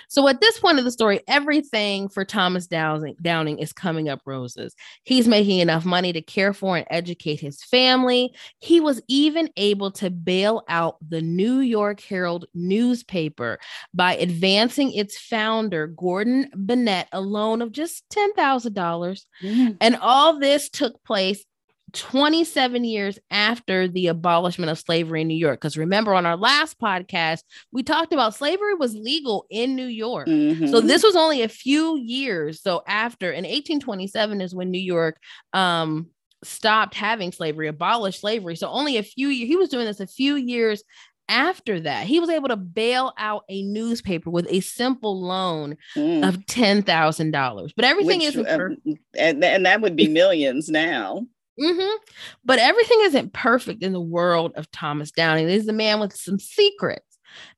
So 0.08 0.28
at 0.28 0.42
this 0.42 0.60
point 0.60 0.80
of 0.80 0.86
the 0.86 0.92
story, 0.92 1.22
everything 1.28 2.10
for 2.10 2.26
Thomas 2.26 2.68
Downing, 2.68 3.16
Downing 3.22 3.60
is 3.60 3.74
coming 3.74 4.10
up 4.10 4.22
roses. 4.26 4.76
He's 5.04 5.28
making 5.28 5.60
enough 5.60 5.86
money 5.86 6.14
to 6.14 6.22
care 6.22 6.54
for 6.54 6.78
and 6.78 6.88
educate 6.90 7.40
his 7.40 7.64
family. 7.64 8.34
He 8.60 8.80
was 8.80 9.02
even 9.08 9.50
able 9.58 9.92
to 9.92 10.10
bail 10.10 10.64
out 10.68 10.98
the 11.08 11.22
New 11.22 11.60
York 11.60 12.02
Herald 12.02 12.46
newspaper 12.54 13.60
by 13.94 14.16
advancing 14.16 14.94
its 14.94 15.18
founder, 15.18 15.88
Gordon 15.88 16.50
Bennett, 16.56 17.08
a 17.12 17.22
loan 17.22 17.62
of 17.62 17.72
just 17.72 18.08
$10,000. 18.10 19.26
Mm. 19.42 19.78
And 19.82 19.96
all 19.98 20.40
this 20.40 20.70
took 20.70 21.04
place 21.04 21.46
27 21.94 22.84
years 22.84 23.20
after 23.30 23.88
the 23.88 24.08
abolishment 24.08 24.72
of 24.72 24.80
slavery 24.80 25.22
in 25.22 25.28
New 25.28 25.36
York. 25.36 25.60
Because 25.60 25.78
remember, 25.78 26.14
on 26.14 26.26
our 26.26 26.38
last 26.38 26.80
podcast, 26.80 27.44
we 27.72 27.84
talked 27.84 28.14
about 28.14 28.36
slavery 28.36 28.74
was 28.74 28.96
legal 28.96 29.46
in 29.50 29.76
New 29.76 29.88
York. 29.88 30.28
Mm-hmm. 30.28 30.68
So 30.68 30.82
this 30.82 31.04
was 31.04 31.16
only 31.16 31.42
a 31.42 31.50
few 31.50 31.98
years. 31.98 32.62
So 32.62 32.84
after, 32.88 33.32
in 33.32 33.44
1827 33.44 34.42
is 34.42 34.56
when 34.56 34.72
New 34.72 34.80
York 34.80 35.18
um, 35.54 36.08
stopped 36.44 36.96
having 36.96 37.32
slavery, 37.32 37.68
abolished 37.68 38.22
slavery. 38.22 38.56
So 38.56 38.68
only 38.68 38.98
a 38.98 39.04
few 39.04 39.28
years, 39.30 39.48
he 39.48 39.56
was 39.56 39.70
doing 39.70 39.86
this 39.86 40.00
a 40.00 40.08
few 40.08 40.36
years 40.36 40.84
after 41.32 41.80
that, 41.80 42.08
he 42.08 42.20
was 42.20 42.30
able 42.30 42.50
to 42.50 42.58
bail 42.58 43.14
out 43.18 43.46
a 43.48 43.64
newspaper 43.64 44.30
with 44.30 44.46
a 44.50 44.60
simple 44.60 45.20
loan 45.20 45.78
mm. 45.96 46.28
of 46.28 46.46
ten 46.46 46.84
thousand 46.84 47.32
dollars. 47.32 47.72
But 47.74 47.86
everything 47.86 48.22
isn't, 48.22 48.46
uh, 48.46 48.70
and, 49.18 49.44
and 49.44 49.66
that 49.66 49.80
would 49.82 49.96
be 49.96 50.08
millions 50.10 50.70
now. 50.70 51.26
Mm-hmm. 51.62 51.98
But 52.44 52.60
everything 52.60 53.00
isn't 53.04 53.34
perfect 53.34 53.84
in 53.84 53.94
the 53.94 54.02
world 54.02 54.54
of 54.56 54.72
Thomas 54.72 55.12
Downing. 55.12 55.48
There's 55.48 55.68
a 55.68 55.74
man 55.74 56.00
with 56.00 56.16
some 56.16 56.40
secrets. 56.40 57.06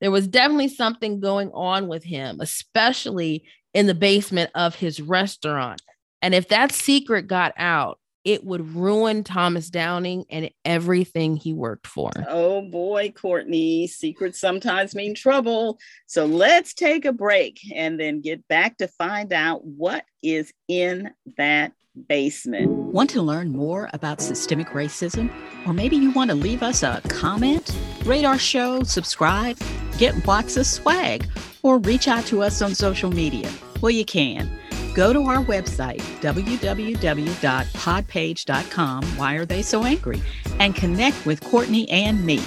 There 0.02 0.12
was 0.12 0.28
definitely 0.28 0.68
something 0.68 1.20
going 1.20 1.52
on 1.54 1.88
with 1.88 2.04
him, 2.04 2.40
especially 2.42 3.44
in 3.74 3.88
the 3.88 3.96
basement 3.96 4.52
of 4.56 4.76
his 4.76 5.02
restaurant. 5.02 5.82
And 6.22 6.36
if 6.36 6.50
that 6.50 6.72
secret 6.72 7.28
got 7.28 7.54
out, 7.58 8.00
it 8.26 8.44
would 8.44 8.76
ruin 8.76 9.24
Thomas 9.24 9.70
Downing 9.70 10.26
and 10.30 10.50
everything 10.64 11.36
he 11.36 11.54
worked 11.54 11.88
for. 11.88 12.12
Oh 12.28 12.62
boy, 12.62 13.12
Courtney, 13.12 13.88
secrets 13.88 14.40
sometimes 14.40 14.96
mean 14.96 15.14
trouble. 15.14 15.80
So 16.08 16.26
let's 16.26 16.74
take 16.74 17.06
a 17.06 17.12
break 17.12 17.60
and 17.74 18.00
then 18.00 18.22
get 18.22 18.48
back 18.48 18.78
to 18.78 18.88
find 18.88 19.34
out 19.34 19.66
what 19.66 20.06
is 20.22 20.54
in 20.68 21.12
that 21.38 21.74
basement. 22.08 22.70
Want 22.70 23.10
to 23.12 23.22
learn 23.22 23.52
more 23.52 23.90
about 23.94 24.22
systemic 24.22 24.70
racism? 24.70 25.32
Or 25.68 25.74
maybe 25.74 25.96
you 25.96 26.12
want 26.12 26.32
to 26.32 26.36
leave 26.36 26.64
us 26.64 26.84
a 26.84 27.02
comment, 27.08 27.76
rate 28.06 28.26
our 28.26 28.40
show, 28.40 28.84
subscribe, 28.84 29.58
get 29.98 30.26
lots 30.26 30.58
of 30.58 30.66
swag, 30.66 31.28
or 31.62 31.78
reach 31.80 32.08
out 32.08 32.26
to 32.28 32.42
us 32.42 32.62
on 32.62 32.74
social 32.74 33.12
media? 33.12 33.52
Well, 33.82 33.92
you 33.92 34.06
can. 34.06 34.50
Go 34.94 35.12
to 35.12 35.24
our 35.24 35.44
website, 35.44 36.02
www.podpage.com, 36.22 39.04
Why 39.04 39.36
Are 39.36 39.46
They 39.46 39.62
So 39.64 39.84
Angry, 39.84 40.22
and 40.60 40.76
connect 40.76 41.26
with 41.26 41.42
Courtney 41.42 41.90
and 41.90 42.24
me. 42.26 42.42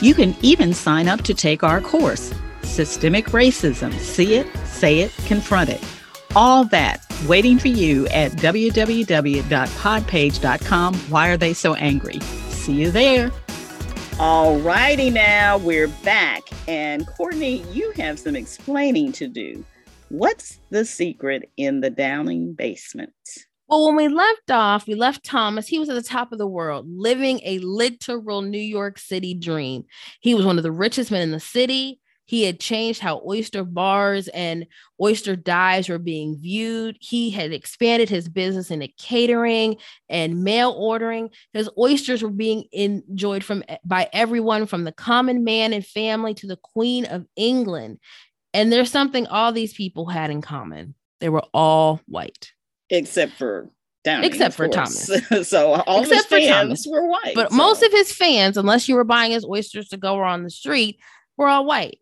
You 0.00 0.14
can 0.14 0.34
even 0.40 0.72
sign 0.72 1.08
up 1.08 1.20
to 1.22 1.34
take 1.34 1.62
our 1.62 1.80
course, 1.80 2.32
Systemic 2.62 3.26
Racism 3.26 3.92
See 3.98 4.36
It, 4.36 4.46
Say 4.64 5.00
It, 5.00 5.12
Confront 5.26 5.68
It. 5.70 5.84
All 6.34 6.64
that 6.66 7.04
waiting 7.26 7.58
for 7.58 7.68
you 7.68 8.06
at 8.08 8.32
www.podpage.com. 8.32 10.94
Why 10.94 11.28
are 11.28 11.36
they 11.36 11.52
so 11.52 11.74
angry? 11.74 12.18
See 12.48 12.72
you 12.72 12.90
there. 12.90 13.30
All 14.18 14.58
righty, 14.58 15.10
now 15.10 15.58
we're 15.58 15.88
back. 15.88 16.42
And 16.68 17.06
Courtney, 17.06 17.62
you 17.72 17.92
have 17.96 18.18
some 18.18 18.36
explaining 18.36 19.12
to 19.12 19.28
do. 19.28 19.64
What's 20.10 20.58
the 20.70 20.84
secret 20.84 21.50
in 21.56 21.82
the 21.82 21.88
Downing 21.88 22.54
basement? 22.54 23.12
Well, 23.68 23.86
when 23.86 23.94
we 23.94 24.08
left 24.08 24.50
off, 24.50 24.88
we 24.88 24.96
left 24.96 25.24
Thomas. 25.24 25.68
He 25.68 25.78
was 25.78 25.88
at 25.88 25.94
the 25.94 26.02
top 26.02 26.32
of 26.32 26.38
the 26.38 26.48
world, 26.48 26.86
living 26.88 27.40
a 27.44 27.60
literal 27.60 28.42
New 28.42 28.58
York 28.58 28.98
City 28.98 29.34
dream. 29.34 29.84
He 30.20 30.34
was 30.34 30.44
one 30.44 30.56
of 30.56 30.64
the 30.64 30.72
richest 30.72 31.12
men 31.12 31.22
in 31.22 31.30
the 31.30 31.38
city. 31.38 32.00
He 32.24 32.42
had 32.42 32.58
changed 32.58 33.00
how 33.00 33.22
oyster 33.24 33.64
bars 33.64 34.26
and 34.28 34.66
oyster 35.00 35.36
dives 35.36 35.88
were 35.88 35.98
being 35.98 36.38
viewed. 36.40 36.96
He 37.00 37.30
had 37.30 37.52
expanded 37.52 38.08
his 38.08 38.28
business 38.28 38.70
into 38.72 38.88
catering 38.98 39.76
and 40.08 40.42
mail 40.42 40.74
ordering. 40.76 41.30
His 41.52 41.70
oysters 41.78 42.22
were 42.22 42.30
being 42.30 42.64
enjoyed 42.72 43.44
from 43.44 43.62
by 43.84 44.08
everyone 44.12 44.66
from 44.66 44.82
the 44.82 44.92
common 44.92 45.44
man 45.44 45.72
and 45.72 45.86
family 45.86 46.34
to 46.34 46.48
the 46.48 46.58
Queen 46.62 47.04
of 47.04 47.26
England. 47.36 47.98
And 48.52 48.72
there's 48.72 48.90
something 48.90 49.26
all 49.26 49.52
these 49.52 49.74
people 49.74 50.06
had 50.06 50.30
in 50.30 50.42
common. 50.42 50.94
They 51.20 51.28
were 51.28 51.44
all 51.52 52.00
white. 52.06 52.52
Except 52.88 53.32
for 53.32 53.70
Downing, 54.02 54.30
except 54.30 54.54
for 54.54 54.66
Thomas. 54.66 55.10
so 55.48 55.74
all 55.74 56.00
except 56.00 56.30
his 56.30 56.48
fans 56.48 56.86
were 56.90 57.06
white. 57.06 57.34
But 57.34 57.50
so. 57.50 57.56
most 57.56 57.82
of 57.82 57.92
his 57.92 58.12
fans, 58.12 58.56
unless 58.56 58.88
you 58.88 58.94
were 58.94 59.04
buying 59.04 59.32
his 59.32 59.44
oysters 59.44 59.88
to 59.88 59.98
go 59.98 60.20
on 60.20 60.42
the 60.42 60.50
street, 60.50 60.98
were 61.36 61.48
all 61.48 61.66
white. 61.66 61.98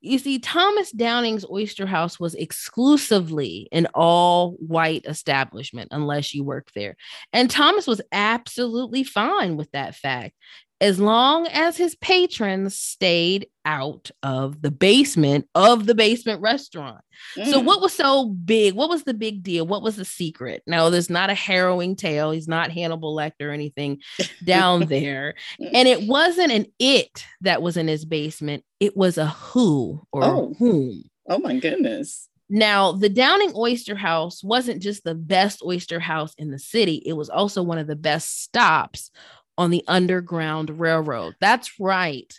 You 0.00 0.18
see, 0.18 0.40
Thomas 0.40 0.90
Downing's 0.90 1.44
Oyster 1.48 1.86
House 1.86 2.18
was 2.18 2.34
exclusively 2.34 3.68
an 3.70 3.86
all 3.94 4.52
white 4.54 5.04
establishment, 5.04 5.88
unless 5.92 6.34
you 6.34 6.42
worked 6.42 6.74
there. 6.74 6.96
And 7.32 7.48
Thomas 7.48 7.86
was 7.86 8.00
absolutely 8.10 9.04
fine 9.04 9.56
with 9.56 9.70
that 9.72 9.94
fact 9.94 10.34
as 10.82 10.98
long 10.98 11.46
as 11.46 11.76
his 11.76 11.94
patrons 11.94 12.76
stayed 12.76 13.46
out 13.64 14.10
of 14.24 14.62
the 14.62 14.70
basement 14.72 15.48
of 15.54 15.86
the 15.86 15.94
basement 15.94 16.40
restaurant. 16.40 17.00
Mm. 17.38 17.46
So, 17.46 17.60
what 17.60 17.80
was 17.80 17.92
so 17.92 18.30
big? 18.30 18.74
What 18.74 18.88
was 18.88 19.04
the 19.04 19.14
big 19.14 19.44
deal? 19.44 19.64
What 19.64 19.84
was 19.84 19.94
the 19.94 20.04
secret? 20.04 20.64
Now, 20.66 20.90
there's 20.90 21.08
not 21.08 21.30
a 21.30 21.34
harrowing 21.34 21.94
tale. 21.94 22.32
He's 22.32 22.48
not 22.48 22.72
Hannibal 22.72 23.14
Lecter 23.14 23.42
or 23.42 23.50
anything 23.50 24.00
down 24.44 24.86
there. 24.86 25.34
And 25.60 25.86
it 25.86 26.02
wasn't 26.08 26.50
an 26.50 26.66
it 26.80 27.24
that 27.42 27.62
was 27.62 27.76
in 27.76 27.86
his 27.86 28.04
basement, 28.04 28.64
it 28.80 28.96
was 28.96 29.16
a 29.18 29.28
who 29.28 30.02
or 30.10 30.24
oh. 30.24 30.54
whom. 30.58 31.04
Oh, 31.28 31.38
my 31.38 31.60
goodness. 31.60 32.28
Now, 32.50 32.90
the 32.92 33.08
Downing 33.08 33.52
Oyster 33.54 33.94
House 33.94 34.42
wasn't 34.42 34.82
just 34.82 35.04
the 35.04 35.14
best 35.14 35.62
oyster 35.64 36.00
house 36.00 36.34
in 36.36 36.50
the 36.50 36.58
city, 36.58 37.02
it 37.06 37.12
was 37.12 37.30
also 37.30 37.62
one 37.62 37.78
of 37.78 37.86
the 37.86 37.96
best 37.96 38.42
stops 38.42 39.12
on 39.58 39.70
the 39.70 39.84
Underground 39.88 40.78
Railroad. 40.80 41.34
That's 41.40 41.78
right. 41.78 42.32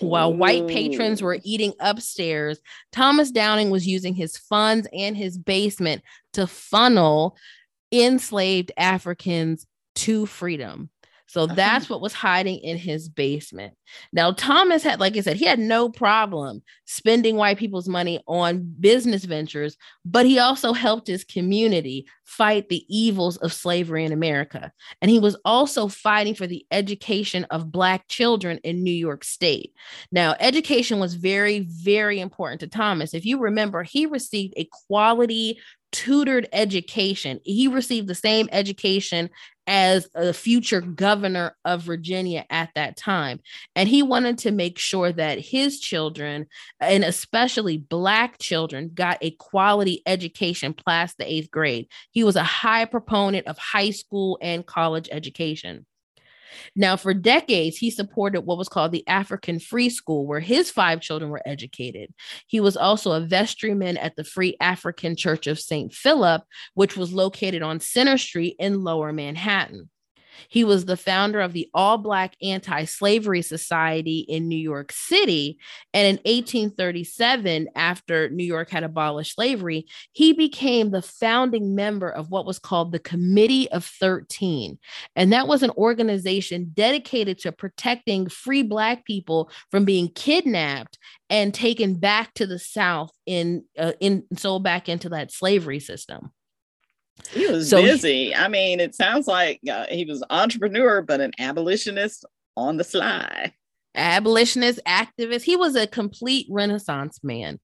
While 0.00 0.34
white 0.34 0.68
patrons 0.68 1.22
were 1.22 1.38
eating 1.44 1.72
upstairs, 1.80 2.58
Thomas 2.92 3.30
Downing 3.30 3.70
was 3.70 3.86
using 3.86 4.14
his 4.14 4.36
funds 4.36 4.86
and 4.92 5.16
his 5.16 5.38
basement 5.38 6.02
to 6.34 6.46
funnel 6.46 7.36
enslaved 7.90 8.72
Africans 8.76 9.66
to 9.94 10.26
freedom. 10.26 10.90
So 11.32 11.46
that's 11.46 11.88
what 11.88 12.02
was 12.02 12.12
hiding 12.12 12.58
in 12.58 12.76
his 12.76 13.08
basement. 13.08 13.72
Now, 14.12 14.32
Thomas 14.32 14.82
had, 14.82 15.00
like 15.00 15.16
I 15.16 15.20
said, 15.22 15.38
he 15.38 15.46
had 15.46 15.58
no 15.58 15.88
problem 15.88 16.62
spending 16.84 17.36
white 17.36 17.56
people's 17.56 17.88
money 17.88 18.22
on 18.28 18.70
business 18.78 19.24
ventures, 19.24 19.78
but 20.04 20.26
he 20.26 20.38
also 20.38 20.74
helped 20.74 21.06
his 21.06 21.24
community 21.24 22.06
fight 22.24 22.68
the 22.68 22.84
evils 22.94 23.38
of 23.38 23.50
slavery 23.50 24.04
in 24.04 24.12
America. 24.12 24.72
And 25.00 25.10
he 25.10 25.18
was 25.18 25.38
also 25.42 25.88
fighting 25.88 26.34
for 26.34 26.46
the 26.46 26.66
education 26.70 27.44
of 27.44 27.72
Black 27.72 28.08
children 28.08 28.58
in 28.62 28.84
New 28.84 28.92
York 28.92 29.24
State. 29.24 29.72
Now, 30.10 30.36
education 30.38 31.00
was 31.00 31.14
very, 31.14 31.60
very 31.60 32.20
important 32.20 32.60
to 32.60 32.66
Thomas. 32.66 33.14
If 33.14 33.24
you 33.24 33.38
remember, 33.38 33.84
he 33.84 34.04
received 34.04 34.52
a 34.58 34.68
quality 34.86 35.58
tutored 35.92 36.48
education. 36.52 37.38
He 37.44 37.68
received 37.68 38.08
the 38.08 38.14
same 38.14 38.48
education 38.50 39.30
as 39.66 40.08
a 40.14 40.32
future 40.32 40.80
governor 40.80 41.56
of 41.64 41.82
Virginia 41.82 42.44
at 42.50 42.70
that 42.74 42.96
time. 42.96 43.40
And 43.76 43.88
he 43.88 44.02
wanted 44.02 44.38
to 44.38 44.50
make 44.50 44.78
sure 44.78 45.12
that 45.12 45.38
his 45.38 45.80
children, 45.80 46.46
and 46.80 47.04
especially 47.04 47.78
Black 47.78 48.38
children, 48.38 48.90
got 48.92 49.18
a 49.20 49.30
quality 49.32 50.02
education 50.06 50.74
past 50.74 51.18
the 51.18 51.32
eighth 51.32 51.50
grade. 51.50 51.86
He 52.10 52.24
was 52.24 52.36
a 52.36 52.42
high 52.42 52.84
proponent 52.84 53.46
of 53.46 53.58
high 53.58 53.90
school 53.90 54.38
and 54.42 54.66
college 54.66 55.08
education. 55.12 55.86
Now, 56.74 56.96
for 56.96 57.14
decades, 57.14 57.76
he 57.76 57.90
supported 57.90 58.42
what 58.42 58.58
was 58.58 58.68
called 58.68 58.92
the 58.92 59.06
African 59.06 59.60
Free 59.60 59.90
School, 59.90 60.26
where 60.26 60.40
his 60.40 60.70
five 60.70 61.00
children 61.00 61.30
were 61.30 61.42
educated. 61.46 62.12
He 62.46 62.60
was 62.60 62.76
also 62.76 63.12
a 63.12 63.26
vestryman 63.26 63.98
at 64.00 64.16
the 64.16 64.24
Free 64.24 64.56
African 64.60 65.16
Church 65.16 65.46
of 65.46 65.60
St. 65.60 65.92
Philip, 65.92 66.42
which 66.74 66.96
was 66.96 67.12
located 67.12 67.62
on 67.62 67.80
Center 67.80 68.18
Street 68.18 68.56
in 68.58 68.82
Lower 68.82 69.12
Manhattan. 69.12 69.88
He 70.48 70.64
was 70.64 70.84
the 70.84 70.96
founder 70.96 71.40
of 71.40 71.52
the 71.52 71.68
All 71.74 71.98
Black 71.98 72.36
Anti 72.42 72.84
Slavery 72.84 73.42
Society 73.42 74.20
in 74.20 74.48
New 74.48 74.56
York 74.56 74.92
City. 74.92 75.58
And 75.94 76.06
in 76.06 76.16
1837, 76.24 77.68
after 77.74 78.28
New 78.30 78.44
York 78.44 78.70
had 78.70 78.84
abolished 78.84 79.34
slavery, 79.34 79.86
he 80.12 80.32
became 80.32 80.90
the 80.90 81.02
founding 81.02 81.74
member 81.74 82.10
of 82.10 82.30
what 82.30 82.46
was 82.46 82.58
called 82.58 82.92
the 82.92 82.98
Committee 82.98 83.70
of 83.70 83.84
13. 83.84 84.78
And 85.16 85.32
that 85.32 85.48
was 85.48 85.62
an 85.62 85.70
organization 85.70 86.70
dedicated 86.74 87.38
to 87.40 87.52
protecting 87.52 88.28
free 88.28 88.62
Black 88.62 89.04
people 89.04 89.50
from 89.70 89.84
being 89.84 90.08
kidnapped 90.08 90.98
and 91.30 91.54
taken 91.54 91.94
back 91.94 92.34
to 92.34 92.46
the 92.46 92.58
South 92.58 93.10
in, 93.26 93.64
uh, 93.78 93.92
in 94.00 94.24
sold 94.36 94.62
back 94.62 94.88
into 94.88 95.08
that 95.10 95.32
slavery 95.32 95.80
system. 95.80 96.32
He 97.30 97.46
was 97.46 97.70
so 97.70 97.82
busy. 97.82 98.26
He, 98.26 98.34
I 98.34 98.48
mean, 98.48 98.80
it 98.80 98.94
sounds 98.94 99.26
like 99.26 99.60
uh, 99.70 99.86
he 99.88 100.04
was 100.04 100.22
entrepreneur, 100.30 101.02
but 101.02 101.20
an 101.20 101.32
abolitionist 101.38 102.24
on 102.56 102.76
the 102.76 102.84
sly. 102.84 103.52
Abolitionist 103.94 104.80
activist. 104.86 105.42
He 105.42 105.56
was 105.56 105.76
a 105.76 105.86
complete 105.86 106.46
Renaissance 106.50 107.20
man. 107.22 107.58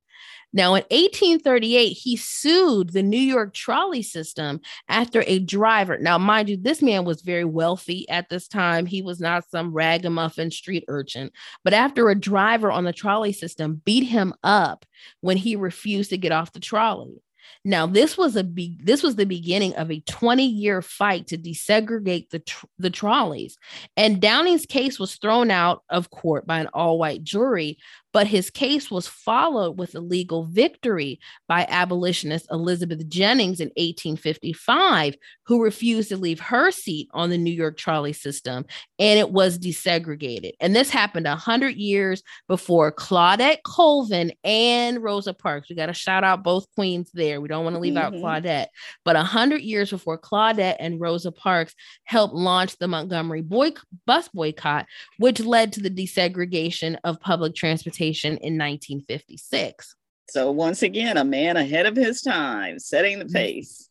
Now, 0.53 0.75
in 0.75 0.85
1838, 0.91 1.89
he 1.91 2.17
sued 2.17 2.93
the 2.93 3.03
New 3.03 3.21
York 3.21 3.53
trolley 3.53 4.03
system 4.03 4.61
after 4.89 5.23
a 5.27 5.39
driver. 5.41 5.99
Now, 5.99 6.17
mind 6.17 6.49
you, 6.49 6.57
this 6.57 6.81
man 6.81 7.05
was 7.05 7.21
very 7.21 7.45
wealthy 7.45 8.09
at 8.09 8.31
this 8.31 8.49
time. 8.49 8.87
He 8.87 9.03
was 9.03 9.21
not 9.21 9.49
some 9.51 9.75
ragamuffin 9.75 10.51
street 10.51 10.85
urchin. 10.89 11.31
But 11.65 11.75
after 11.75 12.09
a 12.09 12.15
driver 12.15 12.73
on 12.73 12.85
the 12.85 12.95
trolley 12.95 13.33
system 13.33 13.83
beat 13.85 14.05
him 14.05 14.33
up 14.43 14.87
when 15.21 15.37
he 15.37 15.55
refused 15.55 16.11
to 16.11 16.19
get 16.19 16.33
off 16.33 16.53
the 16.53 16.61
trolley. 16.61 17.23
Now, 17.65 17.87
this 17.87 18.17
was 18.17 18.37
a 18.37 18.45
be- 18.45 18.79
this 18.83 19.03
was 19.03 19.17
the 19.17 19.27
beginning 19.27 19.75
of 19.75 19.91
a 19.91 20.01
20-year 20.01 20.83
fight 20.83 21.27
to 21.29 21.39
desegregate 21.39 22.31
the 22.31 22.41
tr- 22.41 22.67
the 22.79 22.91
trolleys. 22.91 23.59
And 23.97 24.21
Downing's 24.21 24.67
case 24.67 24.99
was 24.99 25.17
thrown 25.17 25.51
out 25.51 25.83
of 25.89 26.11
court 26.11 26.47
by 26.47 26.61
an 26.61 26.69
all-white 26.73 27.25
jury, 27.25 27.79
but 28.13 28.27
his 28.27 28.51
case 28.51 28.91
was 28.91 29.07
followed 29.07 29.79
with 29.79 29.95
a 29.95 30.01
legal 30.01 30.45
victory 30.45 31.21
by 31.47 31.67
abolitionist 31.69 32.47
Elizabeth 32.51 33.07
Jennings 33.09 33.61
in 33.61 33.69
1855, 33.77 35.17
who 35.45 35.63
refused 35.63 36.09
to 36.09 36.17
leave 36.17 36.41
her 36.41 36.71
seat 36.71 37.09
on 37.13 37.31
the 37.31 37.39
New 37.39 37.53
York 37.53 37.77
trolley 37.77 38.13
system, 38.13 38.65
and 38.99 39.19
it 39.19 39.31
was 39.31 39.59
desegregated. 39.59 40.53
And 40.61 40.75
this 40.75 40.91
happened 40.91 41.27
100 41.27 41.77
years 41.77 42.23
before 42.47 42.93
Claudette 42.93 43.63
Colvin 43.65 44.33
and 44.43 45.03
Rosa 45.03 45.35
Parks. 45.35 45.69
We 45.69 45.77
got 45.77 45.87
to 45.87 45.95
shout 45.95 46.25
out 46.25 46.43
both 46.43 46.67
queens 46.75 47.11
there. 47.13 47.41
We 47.41 47.49
don't 47.49 47.65
want 47.65 47.77
to 47.77 47.81
leave 47.81 47.95
mm-hmm. 47.95 48.15
out 48.25 48.43
Claudette, 48.43 48.69
but 49.05 49.17
100 49.17 49.61
years 49.61 49.91
before 49.91 50.19
Claudette 50.19 50.77
and 50.79 51.01
Rosa 51.01 51.33
Parks 51.33 51.75
helped 52.05 52.35
launch 52.35 52.77
the 52.79 52.89
Montgomery 52.89 53.43
boy- 53.43 53.73
bus 54.07 54.29
boycott, 54.29 54.87
which 55.19 55.41
led 55.41 55.73
to 55.75 55.81
the 55.81 55.91
desegregation 55.91 56.97
of 57.05 57.21
public 57.21 57.55
transportation 57.55 57.98
in 58.01 58.59
1956. 58.59 59.97
So, 60.31 60.51
once 60.51 60.83
again, 60.83 61.17
a 61.17 61.25
man 61.25 61.57
ahead 61.57 61.87
of 61.87 61.97
his 61.97 62.21
time, 62.21 62.79
setting 62.79 63.19
the 63.19 63.25
mm-hmm. 63.25 63.35
pace. 63.35 63.89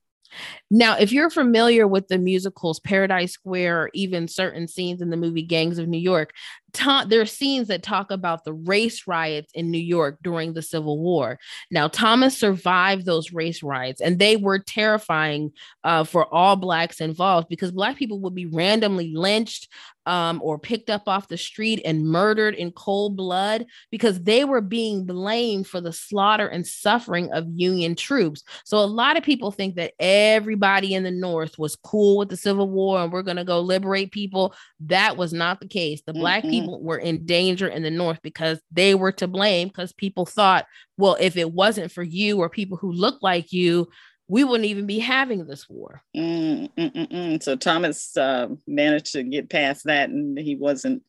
Now, 0.70 0.98
if 0.98 1.12
you're 1.12 1.30
familiar 1.30 1.88
with 1.88 2.10
the 2.10 2.17
musicals 2.17 2.80
Paradise 2.80 3.34
Square 3.34 3.84
or 3.84 3.89
even 3.93 4.28
certain 4.28 4.67
scenes 4.67 5.02
in 5.02 5.10
the 5.10 5.17
movie 5.17 5.41
Gangs 5.41 5.80
of 5.80 5.88
New 5.88 5.98
York, 5.98 6.34
Tom, 6.73 7.10
there 7.10 7.21
are 7.21 7.25
scenes 7.25 7.69
that 7.69 7.82
talk 7.82 8.12
about 8.12 8.43
the 8.43 8.53
race 8.53 9.08
riots 9.08 9.51
in 9.53 9.71
New 9.71 9.77
York 9.80 10.17
during 10.21 10.53
the 10.53 10.62
Civil 10.62 10.99
War. 10.99 11.39
Now, 11.71 11.88
Thomas 11.88 12.38
survived 12.38 13.06
those 13.06 13.32
race 13.32 13.63
riots, 13.63 14.01
and 14.01 14.19
they 14.19 14.36
were 14.36 14.60
terrifying 14.60 15.51
uh, 15.84 16.03
for 16.03 16.32
all 16.34 16.56
Blacks 16.56 16.99
involved 16.99 17.47
because 17.49 17.71
Black 17.71 17.97
people 17.97 18.19
would 18.21 18.36
be 18.36 18.45
randomly 18.45 19.13
lynched 19.13 19.69
um, 20.06 20.41
or 20.43 20.58
picked 20.58 20.89
up 20.89 21.08
off 21.08 21.27
the 21.27 21.38
street 21.38 21.82
and 21.84 22.06
murdered 22.06 22.56
in 22.56 22.71
cold 22.71 23.17
blood 23.17 23.65
because 23.91 24.21
they 24.23 24.45
were 24.45 24.62
being 24.62 25.06
blamed 25.06 25.67
for 25.67 25.82
the 25.82 25.91
slaughter 25.91 26.47
and 26.47 26.65
suffering 26.65 27.32
of 27.34 27.45
Union 27.49 27.95
troops. 27.95 28.43
So, 28.65 28.77
a 28.77 28.86
lot 28.86 29.17
of 29.17 29.23
people 29.23 29.51
think 29.51 29.75
that 29.75 29.93
everybody 29.99 30.93
in 30.93 31.03
the 31.03 31.12
North 31.12 31.58
was 31.58 31.75
cool 31.75 32.17
with 32.17 32.30
the 32.30 32.38
Civil 32.38 32.69
War 32.69 33.01
and 33.01 33.12
we're 33.12 33.21
going 33.21 33.38
to 33.38 33.43
go 33.43 33.60
liberate 33.60 34.12
people. 34.12 34.53
That 34.82 35.17
was 35.17 35.34
not 35.34 35.60
the 35.60 35.67
case. 35.67 36.01
The 36.06 36.13
Black 36.13 36.43
mm-hmm. 36.43 36.51
people 36.51 36.57
people 36.62 36.82
were 36.82 36.98
in 36.98 37.26
danger 37.26 37.67
in 37.67 37.84
the 37.84 37.91
North 37.91 38.20
because 38.22 38.60
they 38.72 38.96
were 38.96 39.12
to 39.13 39.28
blame 39.28 39.67
because 39.67 39.93
people 39.93 40.26
thought, 40.26 40.65
well, 40.98 41.17
if 41.20 41.38
it 41.38 41.52
wasn't 41.52 41.91
for 41.91 42.04
you 42.04 42.39
or 42.39 42.50
people 42.50 42.78
who 42.78 42.91
look 42.91 43.22
like 43.22 43.52
you, 43.52 43.88
we 44.28 44.43
wouldn't 44.43 44.70
even 44.70 44.86
be 44.86 45.00
having 45.00 45.46
this 45.46 45.67
war. 45.70 46.02
Mm, 46.15 46.70
mm, 46.78 46.93
mm, 46.93 47.12
mm. 47.12 47.43
so 47.43 47.56
Thomas 47.56 48.15
uh, 48.17 48.48
managed 48.67 49.13
to 49.13 49.24
get 49.24 49.50
past 49.50 49.86
that 49.86 50.10
and 50.10 50.38
he 50.38 50.56
wasn't 50.56 51.04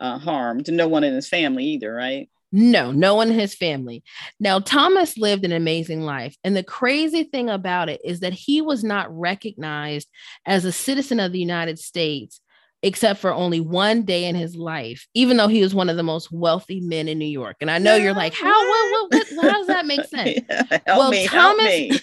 uh, 0.00 0.18
harmed. 0.18 0.70
No 0.70 0.88
one 0.88 1.04
in 1.04 1.14
his 1.14 1.28
family 1.28 1.64
either, 1.64 1.92
right? 1.92 2.28
No, 2.50 2.92
no 2.92 3.14
one 3.14 3.28
in 3.28 3.38
his 3.38 3.54
family. 3.54 4.02
Now, 4.40 4.58
Thomas 4.58 5.18
lived 5.18 5.44
an 5.44 5.52
amazing 5.52 6.02
life. 6.02 6.34
And 6.42 6.56
the 6.56 6.62
crazy 6.62 7.24
thing 7.24 7.50
about 7.50 7.90
it 7.90 8.00
is 8.04 8.20
that 8.20 8.32
he 8.32 8.62
was 8.62 8.82
not 8.82 9.14
recognized 9.14 10.08
as 10.46 10.64
a 10.64 10.72
citizen 10.72 11.20
of 11.20 11.32
the 11.32 11.38
United 11.38 11.78
States 11.78 12.40
except 12.82 13.20
for 13.20 13.32
only 13.32 13.60
one 13.60 14.02
day 14.02 14.24
in 14.24 14.36
his 14.36 14.56
life, 14.56 15.06
even 15.14 15.36
though 15.36 15.48
he 15.48 15.62
was 15.62 15.74
one 15.74 15.88
of 15.88 15.96
the 15.96 16.02
most 16.02 16.30
wealthy 16.30 16.80
men 16.80 17.08
in 17.08 17.18
New 17.18 17.26
York. 17.26 17.56
And 17.60 17.70
I 17.70 17.78
know 17.78 17.96
yeah, 17.96 18.04
you're 18.04 18.14
like, 18.14 18.34
how, 18.34 18.46
what, 18.46 19.10
what, 19.10 19.26
what, 19.32 19.42
how 19.42 19.58
does 19.58 19.66
that 19.66 19.86
make 19.86 20.04
sense? 20.04 20.38
yeah, 20.50 20.78
well, 20.86 21.10
me, 21.10 21.26
Thomas, 21.26 22.00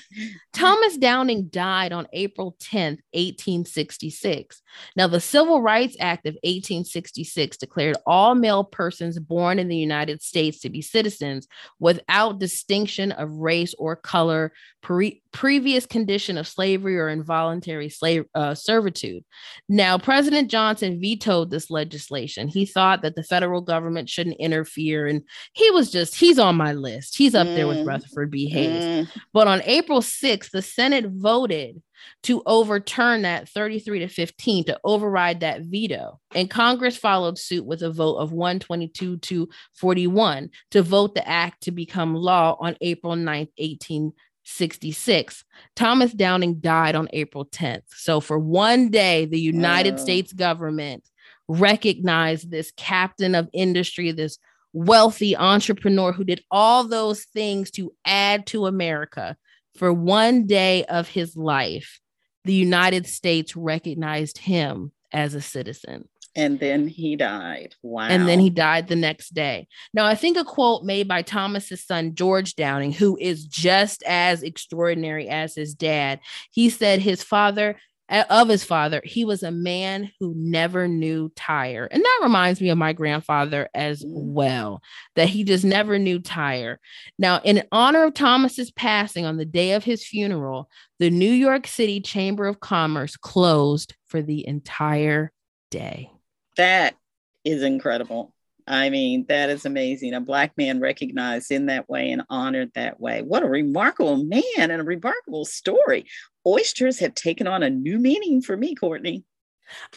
Thomas 0.53 0.97
Downing 0.97 1.47
died 1.47 1.93
on 1.93 2.07
April 2.11 2.57
10th, 2.59 2.99
1866. 3.13 4.61
Now, 4.95 5.07
the 5.07 5.19
Civil 5.19 5.61
Rights 5.61 5.95
Act 5.99 6.25
of 6.25 6.33
1866 6.43 7.57
declared 7.57 7.97
all 8.05 8.35
male 8.35 8.63
persons 8.63 9.19
born 9.19 9.59
in 9.59 9.67
the 9.67 9.77
United 9.77 10.21
States 10.21 10.59
to 10.61 10.69
be 10.69 10.81
citizens 10.81 11.47
without 11.79 12.39
distinction 12.39 13.11
of 13.11 13.31
race 13.31 13.73
or 13.77 13.95
color, 13.95 14.53
pre- 14.81 15.21
previous 15.31 15.85
condition 15.85 16.37
of 16.37 16.47
slavery 16.47 16.97
or 16.97 17.09
involuntary 17.09 17.89
slave 17.89 18.25
uh, 18.35 18.55
servitude. 18.55 19.23
Now, 19.67 19.97
President 19.97 20.49
Johnson 20.49 20.99
vetoed 20.99 21.51
this 21.51 21.69
legislation. 21.69 22.47
He 22.47 22.65
thought 22.65 23.01
that 23.01 23.15
the 23.15 23.23
federal 23.23 23.61
government 23.61 24.09
shouldn't 24.09 24.37
interfere, 24.37 25.07
and 25.07 25.23
he 25.53 25.69
was 25.71 25.91
just 25.91 26.15
he's 26.15 26.39
on 26.39 26.55
my 26.55 26.73
list. 26.73 27.17
He's 27.17 27.35
up 27.35 27.47
mm. 27.47 27.55
there 27.55 27.67
with 27.67 27.79
mm. 27.79 27.87
Rutherford 27.87 28.31
B. 28.31 28.47
Hayes. 28.47 28.83
Mm. 28.83 29.21
But 29.33 29.47
on 29.47 29.61
April 29.63 30.01
6th, 30.01 30.51
the 30.51 30.61
Senate 30.61 31.05
voted 31.07 31.81
to 32.23 32.41
overturn 32.45 33.23
that 33.23 33.47
33 33.49 33.99
to 33.99 34.07
15 34.07 34.65
to 34.65 34.79
override 34.83 35.39
that 35.41 35.61
veto. 35.61 36.19
And 36.33 36.49
Congress 36.49 36.97
followed 36.97 37.37
suit 37.37 37.65
with 37.65 37.81
a 37.81 37.91
vote 37.91 38.15
of 38.15 38.31
122 38.31 39.17
to 39.17 39.49
41 39.73 40.49
to 40.71 40.81
vote 40.81 41.15
the 41.15 41.27
act 41.27 41.63
to 41.63 41.71
become 41.71 42.15
law 42.15 42.57
on 42.59 42.77
April 42.81 43.13
9th, 43.13 43.51
1866. 43.57 45.43
Thomas 45.75 46.11
Downing 46.13 46.59
died 46.59 46.95
on 46.95 47.09
April 47.13 47.45
10th. 47.45 47.83
So 47.89 48.19
for 48.19 48.39
one 48.39 48.89
day, 48.89 49.25
the 49.25 49.39
United 49.39 49.99
States 49.99 50.33
government 50.33 51.07
recognized 51.47 52.49
this 52.49 52.71
captain 52.75 53.35
of 53.35 53.49
industry, 53.53 54.11
this 54.11 54.39
wealthy 54.73 55.37
entrepreneur 55.37 56.11
who 56.11 56.23
did 56.23 56.43
all 56.51 56.83
those 56.83 57.23
things 57.23 57.71
to 57.71 57.93
add 58.05 58.45
to 58.47 58.65
America. 58.65 59.37
For 59.75 59.91
one 59.91 60.47
day 60.47 60.85
of 60.85 61.09
his 61.09 61.35
life, 61.35 61.99
the 62.43 62.53
United 62.53 63.07
States 63.07 63.55
recognized 63.55 64.37
him 64.37 64.91
as 65.11 65.33
a 65.33 65.41
citizen. 65.41 66.07
And 66.35 66.59
then 66.59 66.87
he 66.87 67.15
died. 67.15 67.75
Wow. 67.81 68.07
And 68.07 68.27
then 68.27 68.39
he 68.39 68.49
died 68.49 68.87
the 68.87 68.95
next 68.95 69.33
day. 69.33 69.67
Now, 69.93 70.05
I 70.05 70.15
think 70.15 70.37
a 70.37 70.43
quote 70.43 70.83
made 70.83 71.07
by 71.07 71.21
Thomas's 71.21 71.83
son, 71.85 72.13
George 72.13 72.55
Downing, 72.55 72.91
who 72.91 73.17
is 73.21 73.45
just 73.45 74.03
as 74.03 74.43
extraordinary 74.43 75.29
as 75.29 75.55
his 75.55 75.73
dad, 75.73 76.19
he 76.51 76.69
said 76.69 76.99
his 76.99 77.23
father 77.23 77.77
of 78.09 78.49
his 78.49 78.63
father, 78.63 79.01
he 79.03 79.25
was 79.25 79.41
a 79.41 79.51
man 79.51 80.11
who 80.19 80.33
never 80.37 80.87
knew 80.87 81.31
tire. 81.35 81.85
And 81.85 82.03
that 82.03 82.19
reminds 82.21 82.61
me 82.61 82.69
of 82.69 82.77
my 82.77 82.93
grandfather 82.93 83.67
as 83.73 84.03
well, 84.05 84.83
that 85.15 85.29
he 85.29 85.43
just 85.43 85.65
never 85.65 85.97
knew 85.97 86.19
tire. 86.19 86.79
Now, 87.17 87.41
in 87.43 87.63
honor 87.71 88.03
of 88.03 88.13
Thomas's 88.13 88.69
passing 88.71 89.25
on 89.25 89.37
the 89.37 89.45
day 89.45 89.71
of 89.71 89.83
his 89.83 90.05
funeral, 90.05 90.69
the 90.99 91.09
New 91.09 91.31
York 91.31 91.65
City 91.65 91.99
Chamber 91.99 92.45
of 92.45 92.59
Commerce 92.59 93.17
closed 93.17 93.95
for 94.05 94.21
the 94.21 94.47
entire 94.47 95.31
day. 95.71 96.11
That 96.57 96.95
is 97.43 97.63
incredible. 97.63 98.34
I 98.67 98.89
mean, 98.89 99.25
that 99.29 99.49
is 99.49 99.65
amazing. 99.65 100.13
A 100.13 100.21
Black 100.21 100.57
man 100.57 100.79
recognized 100.79 101.51
in 101.51 101.67
that 101.67 101.87
way 101.87 102.11
and 102.11 102.23
honored 102.29 102.71
that 102.73 102.99
way. 102.99 103.21
What 103.21 103.43
a 103.43 103.47
remarkable 103.47 104.23
man 104.23 104.41
and 104.57 104.81
a 104.81 104.83
remarkable 104.83 105.45
story. 105.45 106.05
Oysters 106.47 106.99
have 106.99 107.13
taken 107.13 107.47
on 107.47 107.63
a 107.63 107.69
new 107.69 107.99
meaning 107.99 108.41
for 108.41 108.57
me, 108.57 108.73
Courtney. 108.73 109.23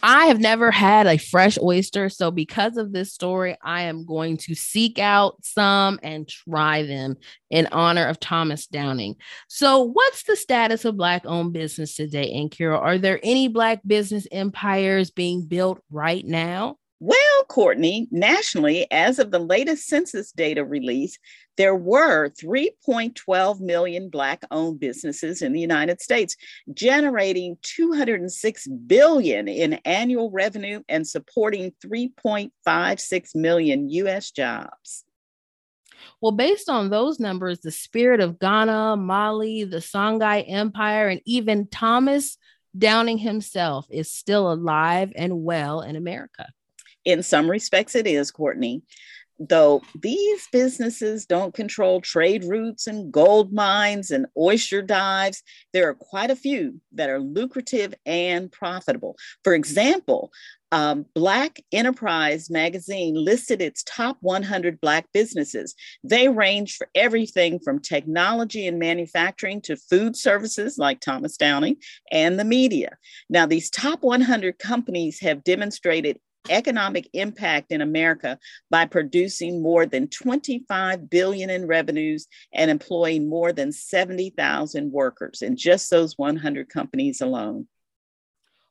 I 0.03 0.27
have 0.27 0.41
never 0.41 0.71
had 0.71 1.07
a 1.07 1.19
fresh 1.19 1.59
oyster. 1.61 2.09
So, 2.09 2.31
because 2.31 2.77
of 2.77 2.93
this 2.93 3.13
story, 3.13 3.57
I 3.63 3.83
am 3.83 4.07
going 4.07 4.37
to 4.39 4.55
seek 4.55 4.99
out 4.99 5.45
some 5.45 5.99
and 6.03 6.27
try 6.29 6.85
them 6.85 7.17
in 7.51 7.69
honor 7.73 8.07
of 8.07 8.21
Thomas 8.21 8.67
Downing. 8.67 9.17
So, 9.49 9.83
what's 9.83 10.23
the 10.23 10.37
status 10.37 10.85
of 10.85 10.97
Black 10.97 11.27
owned 11.27 11.53
business 11.53 11.97
today, 11.97 12.33
and 12.33 12.51
Carol? 12.51 12.81
Are 12.81 12.99
there 12.99 13.21
any 13.23 13.49
Black 13.49 13.81
business 13.87 14.27
empires 14.33 15.11
being 15.11 15.47
built 15.47 15.83
right 15.91 16.25
now? 16.25 16.77
Well, 17.01 17.45
Courtney, 17.49 18.09
nationally, 18.11 18.91
as 18.91 19.21
of 19.21 19.31
the 19.31 19.39
latest 19.39 19.87
census 19.87 20.33
data 20.33 20.65
release, 20.65 21.17
there 21.57 21.77
were 21.77 22.31
3.12 22.31 23.61
million 23.61 24.09
Black 24.09 24.43
owned 24.51 24.81
businesses 24.81 25.41
in 25.41 25.53
the 25.53 25.61
United 25.61 26.01
States, 26.01 26.37
generating 26.75 27.57
206 27.63 28.67
billion 28.67 29.47
in 29.47 29.75
annual 29.85 30.33
revenue 30.33 30.83
and 30.89 31.07
supporting 31.07 31.73
3.56 31.85 33.35
million 33.37 33.89
US 33.91 34.33
jobs. 34.33 35.05
Well, 36.21 36.33
based 36.33 36.69
on 36.69 36.91
those 36.91 37.21
numbers, 37.21 37.61
the 37.61 37.71
spirit 37.71 38.21
of 38.21 38.41
Ghana, 38.41 38.97
Mali, 38.97 39.63
the 39.63 39.79
Songhai 39.79 40.45
Empire, 40.49 41.09
and 41.09 41.21
even 41.25 41.69
Thomas 41.69 42.39
Downing 42.77 43.19
himself 43.19 43.87
is 43.91 44.13
still 44.13 44.53
alive 44.53 45.13
and 45.17 45.43
well 45.43 45.81
in 45.81 45.97
America. 45.97 46.47
In 47.09 47.23
some 47.23 47.51
respects, 47.51 47.95
it 47.95 48.07
is, 48.07 48.31
Courtney. 48.31 48.83
Though 49.39 49.81
these 49.99 50.47
businesses 50.53 51.25
don't 51.25 51.55
control 51.55 52.03
trade 52.03 52.45
routes 52.45 52.87
and 52.87 53.11
gold 53.11 53.51
mines 53.51 54.11
and 54.11 54.27
oyster 54.37 54.83
dives, 54.83 55.43
there 55.73 55.89
are 55.89 55.95
quite 55.95 56.31
a 56.31 56.37
few 56.37 56.83
that 56.93 57.09
are 57.09 57.19
lucrative 57.19 57.95
and 58.05 58.53
profitable. 58.53 59.17
For 59.43 59.55
example, 59.55 60.31
um, 60.71 61.07
Black 61.15 61.61
Enterprise 61.73 62.51
magazine 62.51 63.15
listed 63.15 63.63
its 63.63 63.83
top 63.85 64.19
100 64.21 64.79
Black 64.79 65.07
businesses. 65.15 65.75
They 66.05 66.29
range 66.29 66.77
for 66.77 66.91
everything 66.95 67.59
from 67.59 67.81
technology 67.81 68.67
and 68.67 68.79
manufacturing 68.79 69.63
to 69.63 69.77
food 69.77 70.15
services 70.15 70.77
like 70.77 71.01
Thomas 71.01 71.39
Downing 71.39 71.77
and 72.13 72.39
the 72.39 72.45
media. 72.45 72.99
Now, 73.31 73.47
these 73.47 73.71
top 73.71 74.03
100 74.03 74.59
companies 74.59 75.21
have 75.21 75.43
demonstrated 75.43 76.19
economic 76.49 77.09
impact 77.13 77.73
in 77.73 77.81
America 77.81 78.39
by 78.71 78.87
producing 78.87 79.63
more 79.63 79.87
than 79.87 80.09
25 80.09 81.11
billion 81.11 81.51
in 81.51 81.67
revenues 81.67 82.27
and 82.53 82.71
employing 82.71 83.29
more 83.29 83.53
than 83.53 83.73
70,000 83.73 84.93
workers 84.93 85.43
in 85.43 85.57
just 85.57 85.91
those 85.91 86.17
100 86.17 86.69
companies 86.69 87.21
alone. 87.21 87.69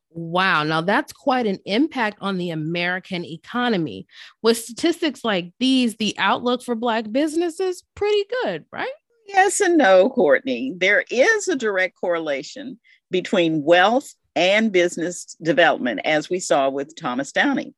Wow, 0.09 0.63
now 0.63 0.81
that's 0.81 1.13
quite 1.13 1.45
an 1.45 1.59
impact 1.65 2.17
on 2.21 2.37
the 2.37 2.49
American 2.49 3.23
economy. 3.25 4.07
With 4.41 4.57
statistics 4.57 5.23
like 5.23 5.51
these, 5.59 5.95
the 5.97 6.15
outlook 6.17 6.63
for 6.63 6.75
Black 6.75 7.11
businesses 7.11 7.59
is 7.59 7.83
pretty 7.93 8.23
good, 8.43 8.65
right? 8.71 8.89
Yes 9.27 9.59
and 9.59 9.77
no, 9.77 10.09
Courtney. 10.09 10.73
There 10.75 11.03
is 11.11 11.47
a 11.49 11.55
direct 11.55 11.95
correlation 11.99 12.79
between 13.11 13.63
wealth 13.63 14.13
and 14.37 14.71
business 14.71 15.35
development, 15.41 15.99
as 16.05 16.29
we 16.29 16.39
saw 16.39 16.69
with 16.69 16.95
Thomas 16.95 17.31
Downing. 17.31 17.73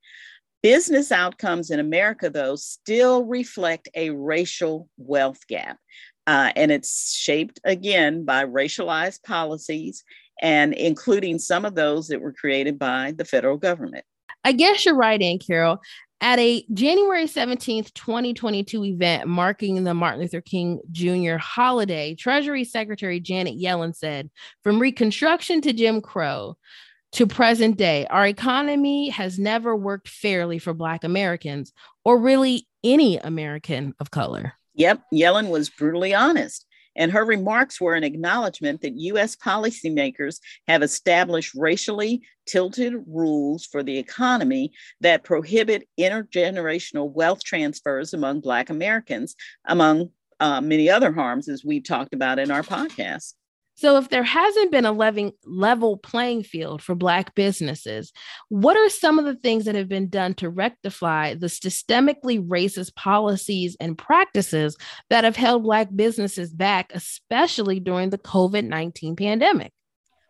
Business 0.62 1.10
outcomes 1.10 1.72
in 1.72 1.80
America, 1.80 2.30
though, 2.30 2.58
still 2.58 3.24
reflect 3.24 3.88
a 3.95 4.10
racial 4.10 4.89
wealth 4.98 5.48
gap. 5.48 5.78
Uh, 6.28 6.52
and 6.58 6.69
it's 6.69 7.15
shaped 7.15 7.62
again 7.63 8.26
by 8.26 8.43
racialized 8.43 9.24
policies 9.24 10.04
and 10.41 10.74
including 10.74 11.39
some 11.39 11.63
of 11.63 11.76
those 11.76 12.10
that 12.10 12.22
were 12.22 12.34
created 12.34 12.78
by 12.78 13.13
the 13.15 13.26
federal 13.26 13.58
government. 13.58 14.04
I 14.43 14.52
guess 14.52 14.86
you're 14.86 14.95
right, 14.95 15.22
Ann 15.22 15.39
Carol. 15.39 15.80
At 16.22 16.38
a 16.40 16.66
January 16.74 17.26
17th, 17.26 17.94
2022 17.94 18.84
event 18.84 19.28
marking 19.28 19.82
the 19.84 19.94
Martin 19.94 20.20
Luther 20.20 20.42
King 20.42 20.82
Jr. 20.92 21.38
holiday, 21.38 22.14
Treasury 22.14 22.66
Secretary 22.66 23.22
Janet 23.22 23.58
Yellen 23.58 23.96
said, 23.96 24.30
From 24.62 24.80
Reconstruction 24.80 25.62
to 25.62 25.72
Jim 25.72 26.02
Crow 26.02 26.58
to 27.14 27.26
present 27.26 27.78
day, 27.78 28.06
our 28.08 28.28
economy 28.28 29.10
has 29.10 29.40
never 29.40 29.76
worked 29.76 30.10
fairly 30.10 30.60
for 30.60 30.74
Black 30.74 31.06
Americans 31.06 31.72
or 32.04 32.20
really 32.20 32.68
any 32.84 33.18
American 33.18 33.94
of 34.00 34.12
color. 34.12 34.54
Yep, 34.76 35.02
Yellen 35.14 35.50
was 35.50 35.70
brutally 35.70 36.14
honest. 36.14 36.66
And 37.00 37.14
her 37.14 37.26
remarks 37.26 37.82
were 37.82 37.96
an 37.96 38.04
acknowledgement 38.04 38.82
that 38.82 38.98
US 38.98 39.36
policymakers 39.36 40.40
have 40.68 40.84
established 40.84 41.56
racially 41.56 42.22
tilted 42.46 42.94
rules 43.08 43.66
for 43.66 43.82
the 43.82 43.98
economy 43.98 44.74
that 45.02 45.24
prohibit 45.24 45.88
intergenerational 46.00 47.12
wealth 47.12 47.44
transfers 47.44 48.14
among 48.14 48.42
Black 48.42 48.70
Americans, 48.70 49.36
among 49.66 50.10
uh, 50.42 50.60
many 50.62 50.90
other 50.90 51.12
harms, 51.12 51.48
as 51.48 51.64
we've 51.66 51.84
talked 51.84 52.14
about 52.14 52.38
in 52.38 52.52
our 52.52 52.64
podcast. 52.64 53.34
So, 53.80 53.96
if 53.96 54.10
there 54.10 54.24
hasn't 54.24 54.74
been 54.74 54.86
a 54.86 54.92
level 55.46 55.98
playing 55.98 56.44
field 56.44 56.82
for 56.84 56.96
Black 56.96 57.34
businesses, 57.34 58.12
what 58.50 58.76
are 58.76 58.89
some 58.89 59.18
of 59.18 59.24
the 59.24 59.36
things 59.36 59.63
that 59.63 59.76
have 59.76 59.88
been 59.88 60.10
done 60.10 60.34
to 60.34 60.50
rectify 60.50 61.36
the 61.36 61.48
systemically 61.48 62.46
racist 62.46 62.94
policies 62.96 63.78
and 63.80 63.98
practices 63.98 64.76
that 65.10 65.24
have 65.24 65.38
held 65.38 65.63
Black 65.63 65.88
businesses 65.96 66.54
back, 66.54 66.92
especially 66.94 67.80
during 67.80 68.10
the 68.10 68.18
COVID 68.18 68.65
19 68.65 69.15
pandemic? 69.15 69.72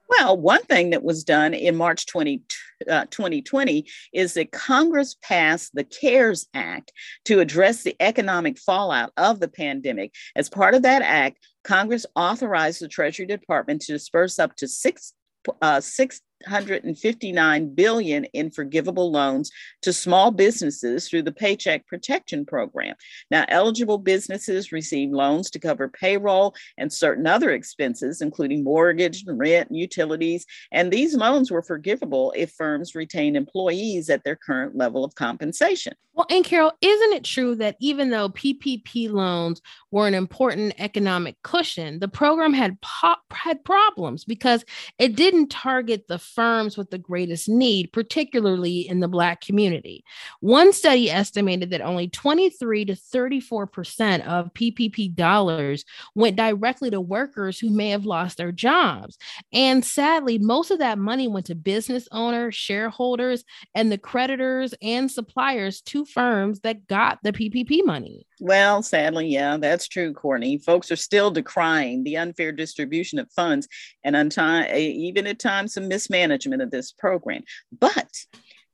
Well, 0.09 0.37
one 0.37 0.63
thing 0.63 0.89
that 0.89 1.03
was 1.03 1.23
done 1.23 1.53
in 1.53 1.75
March 1.75 2.07
20, 2.07 2.41
uh, 2.89 3.05
2020 3.11 3.85
is 4.11 4.33
that 4.33 4.51
Congress 4.51 5.15
passed 5.21 5.71
the 5.75 5.83
CARES 5.83 6.47
Act 6.53 6.91
to 7.25 7.39
address 7.39 7.83
the 7.83 7.95
economic 7.99 8.57
fallout 8.57 9.11
of 9.17 9.39
the 9.39 9.47
pandemic. 9.47 10.13
As 10.35 10.49
part 10.49 10.73
of 10.73 10.81
that 10.81 11.03
act, 11.03 11.39
Congress 11.63 12.07
authorized 12.15 12.81
the 12.81 12.87
Treasury 12.87 13.27
Department 13.27 13.81
to 13.81 13.93
disperse 13.93 14.39
up 14.39 14.55
to 14.55 14.67
six, 14.67 15.13
uh, 15.61 15.79
six 15.79 16.21
159 16.45 17.75
billion 17.75 18.25
in 18.25 18.51
forgivable 18.51 19.11
loans 19.11 19.51
to 19.81 19.93
small 19.93 20.31
businesses 20.31 21.07
through 21.07 21.23
the 21.23 21.31
Paycheck 21.31 21.85
Protection 21.87 22.45
Program. 22.45 22.95
Now, 23.29 23.45
eligible 23.49 23.97
businesses 23.97 24.71
receive 24.71 25.11
loans 25.11 25.49
to 25.51 25.59
cover 25.59 25.89
payroll 25.89 26.55
and 26.77 26.91
certain 26.91 27.27
other 27.27 27.51
expenses, 27.51 28.21
including 28.21 28.63
mortgage, 28.63 29.23
rent, 29.27 29.69
and 29.69 29.77
utilities. 29.77 30.45
And 30.71 30.91
these 30.91 31.15
loans 31.15 31.51
were 31.51 31.61
forgivable 31.61 32.33
if 32.35 32.51
firms 32.51 32.95
retain 32.95 33.35
employees 33.35 34.09
at 34.09 34.23
their 34.23 34.35
current 34.35 34.75
level 34.75 35.03
of 35.03 35.15
compensation. 35.15 35.93
Well, 36.19 36.27
Ann 36.29 36.43
Carol, 36.43 36.73
isn't 36.81 37.13
it 37.13 37.23
true 37.23 37.55
that 37.55 37.77
even 37.79 38.09
though 38.09 38.27
PPP 38.27 39.09
loans 39.09 39.61
were 39.89 40.05
an 40.05 40.13
important 40.13 40.73
economic 40.77 41.41
cushion, 41.43 41.99
the 41.99 42.09
program 42.09 42.51
had 42.51 42.81
pop, 42.81 43.21
had 43.31 43.63
problems 43.63 44.25
because 44.25 44.65
it 44.97 45.15
didn't 45.15 45.47
target 45.47 46.09
the 46.09 46.19
firms 46.29 46.77
with 46.77 46.89
the 46.89 46.97
greatest 46.97 47.49
need, 47.49 47.91
particularly 47.91 48.87
in 48.87 48.99
the 48.99 49.07
Black 49.07 49.41
community. 49.41 50.03
One 50.39 50.73
study 50.73 51.09
estimated 51.09 51.71
that 51.71 51.81
only 51.81 52.07
23 52.07 52.85
to 52.85 52.93
34% 52.93 54.25
of 54.25 54.53
PPP 54.53 55.15
dollars 55.15 55.83
went 56.15 56.35
directly 56.35 56.89
to 56.91 57.01
workers 57.01 57.59
who 57.59 57.69
may 57.69 57.89
have 57.89 58.05
lost 58.05 58.37
their 58.37 58.51
jobs. 58.51 59.17
And 59.51 59.83
sadly, 59.83 60.37
most 60.37 60.71
of 60.71 60.79
that 60.79 60.97
money 60.97 61.27
went 61.27 61.47
to 61.47 61.55
business 61.55 62.07
owners, 62.11 62.55
shareholders, 62.55 63.43
and 63.75 63.91
the 63.91 63.97
creditors 63.97 64.73
and 64.81 65.09
suppliers 65.09 65.81
to 65.81 66.05
firms 66.05 66.61
that 66.61 66.87
got 66.87 67.19
the 67.23 67.33
PPP 67.33 67.83
money. 67.85 68.25
Well, 68.39 68.81
sadly, 68.81 69.27
yeah, 69.27 69.57
that's 69.57 69.87
true, 69.87 70.13
Courtney. 70.13 70.59
Folks 70.59 70.91
are 70.91 70.95
still 70.95 71.29
decrying 71.29 72.03
the 72.03 72.17
unfair 72.17 72.51
distribution 72.51 73.19
of 73.19 73.31
funds 73.33 73.67
and 74.03 74.15
unti- 74.15 74.73
even 74.73 75.27
at 75.27 75.39
times 75.39 75.73
some 75.73 75.87
mismanagement 75.87 76.18
of 76.23 76.71
this 76.71 76.91
program. 76.91 77.43
But 77.77 78.09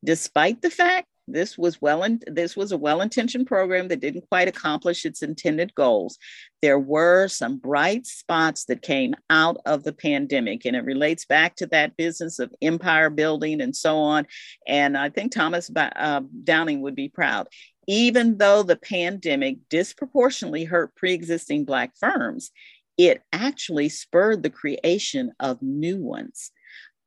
despite 0.03 0.61
the 0.61 0.69
fact 0.69 1.07
this 1.27 1.57
was 1.57 1.81
well 1.81 2.03
in, 2.03 2.21
this 2.27 2.55
was 2.55 2.71
a 2.71 2.77
well-intentioned 2.77 3.47
program 3.47 3.87
that 3.87 3.99
didn't 3.99 4.29
quite 4.29 4.47
accomplish 4.47 5.05
its 5.05 5.23
intended 5.23 5.73
goals 5.73 6.19
there 6.65 6.79
were 6.79 7.27
some 7.27 7.57
bright 7.57 8.07
spots 8.07 8.65
that 8.65 8.81
came 8.81 9.13
out 9.29 9.57
of 9.67 9.83
the 9.83 9.93
pandemic. 9.93 10.65
And 10.65 10.75
it 10.75 10.83
relates 10.83 11.25
back 11.25 11.55
to 11.57 11.67
that 11.67 11.95
business 11.95 12.39
of 12.39 12.51
empire 12.59 13.11
building 13.11 13.61
and 13.61 13.75
so 13.75 13.97
on. 13.97 14.25
And 14.65 14.97
i 14.97 15.09
think 15.09 15.31
thomas 15.31 15.69
uh, 15.75 16.21
downing 16.43 16.81
would 16.81 16.95
be 16.95 17.09
proud. 17.09 17.47
Even 17.87 18.39
though 18.39 18.63
the 18.63 18.77
pandemic 18.77 19.57
disproportionately 19.69 20.63
hurt 20.63 20.95
pre-existing 20.95 21.65
black 21.65 21.91
firms 21.99 22.49
it 22.97 23.21
actually 23.31 23.89
spurred 23.89 24.41
the 24.41 24.49
creation 24.49 25.33
of 25.39 25.61
new 25.61 25.97
ones 25.97 26.51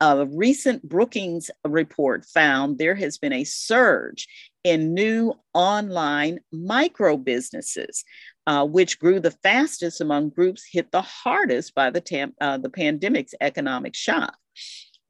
a 0.00 0.26
recent 0.26 0.88
Brookings 0.88 1.50
report 1.64 2.24
found 2.24 2.78
there 2.78 2.94
has 2.94 3.18
been 3.18 3.32
a 3.32 3.44
surge 3.44 4.28
in 4.64 4.94
new 4.94 5.34
online 5.54 6.40
micro 6.52 7.16
businesses, 7.16 8.04
uh, 8.46 8.64
which 8.64 8.98
grew 8.98 9.20
the 9.20 9.30
fastest 9.42 10.00
among 10.00 10.30
groups 10.30 10.64
hit 10.70 10.90
the 10.92 11.02
hardest 11.02 11.74
by 11.74 11.90
the, 11.90 12.00
tam- 12.00 12.34
uh, 12.40 12.58
the 12.58 12.70
pandemic's 12.70 13.34
economic 13.40 13.94
shock. 13.94 14.36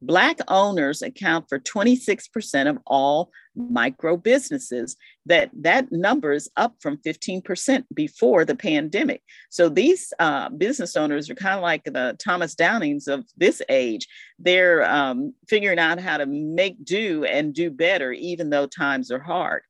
Black 0.01 0.39
owners 0.47 1.01
account 1.01 1.45
for 1.49 1.59
26% 1.59 2.69
of 2.69 2.77
all 2.87 3.31
micro 3.55 4.15
businesses. 4.15 4.95
That 5.25 5.49
that 5.61 5.91
number 5.91 6.31
is 6.31 6.49
up 6.55 6.75
from 6.79 6.97
15% 6.97 7.83
before 7.93 8.45
the 8.45 8.55
pandemic. 8.55 9.21
So 9.49 9.69
these 9.69 10.13
uh, 10.19 10.49
business 10.49 10.95
owners 10.95 11.29
are 11.29 11.35
kind 11.35 11.55
of 11.55 11.61
like 11.61 11.83
the 11.83 12.15
Thomas 12.17 12.55
Downings 12.55 13.07
of 13.07 13.25
this 13.37 13.61
age. 13.69 14.07
They're 14.39 14.89
um, 14.89 15.33
figuring 15.47 15.79
out 15.79 15.99
how 15.99 16.17
to 16.17 16.25
make 16.25 16.83
do 16.83 17.25
and 17.25 17.53
do 17.53 17.69
better, 17.69 18.11
even 18.11 18.49
though 18.49 18.67
times 18.67 19.11
are 19.11 19.19
hard. 19.19 19.63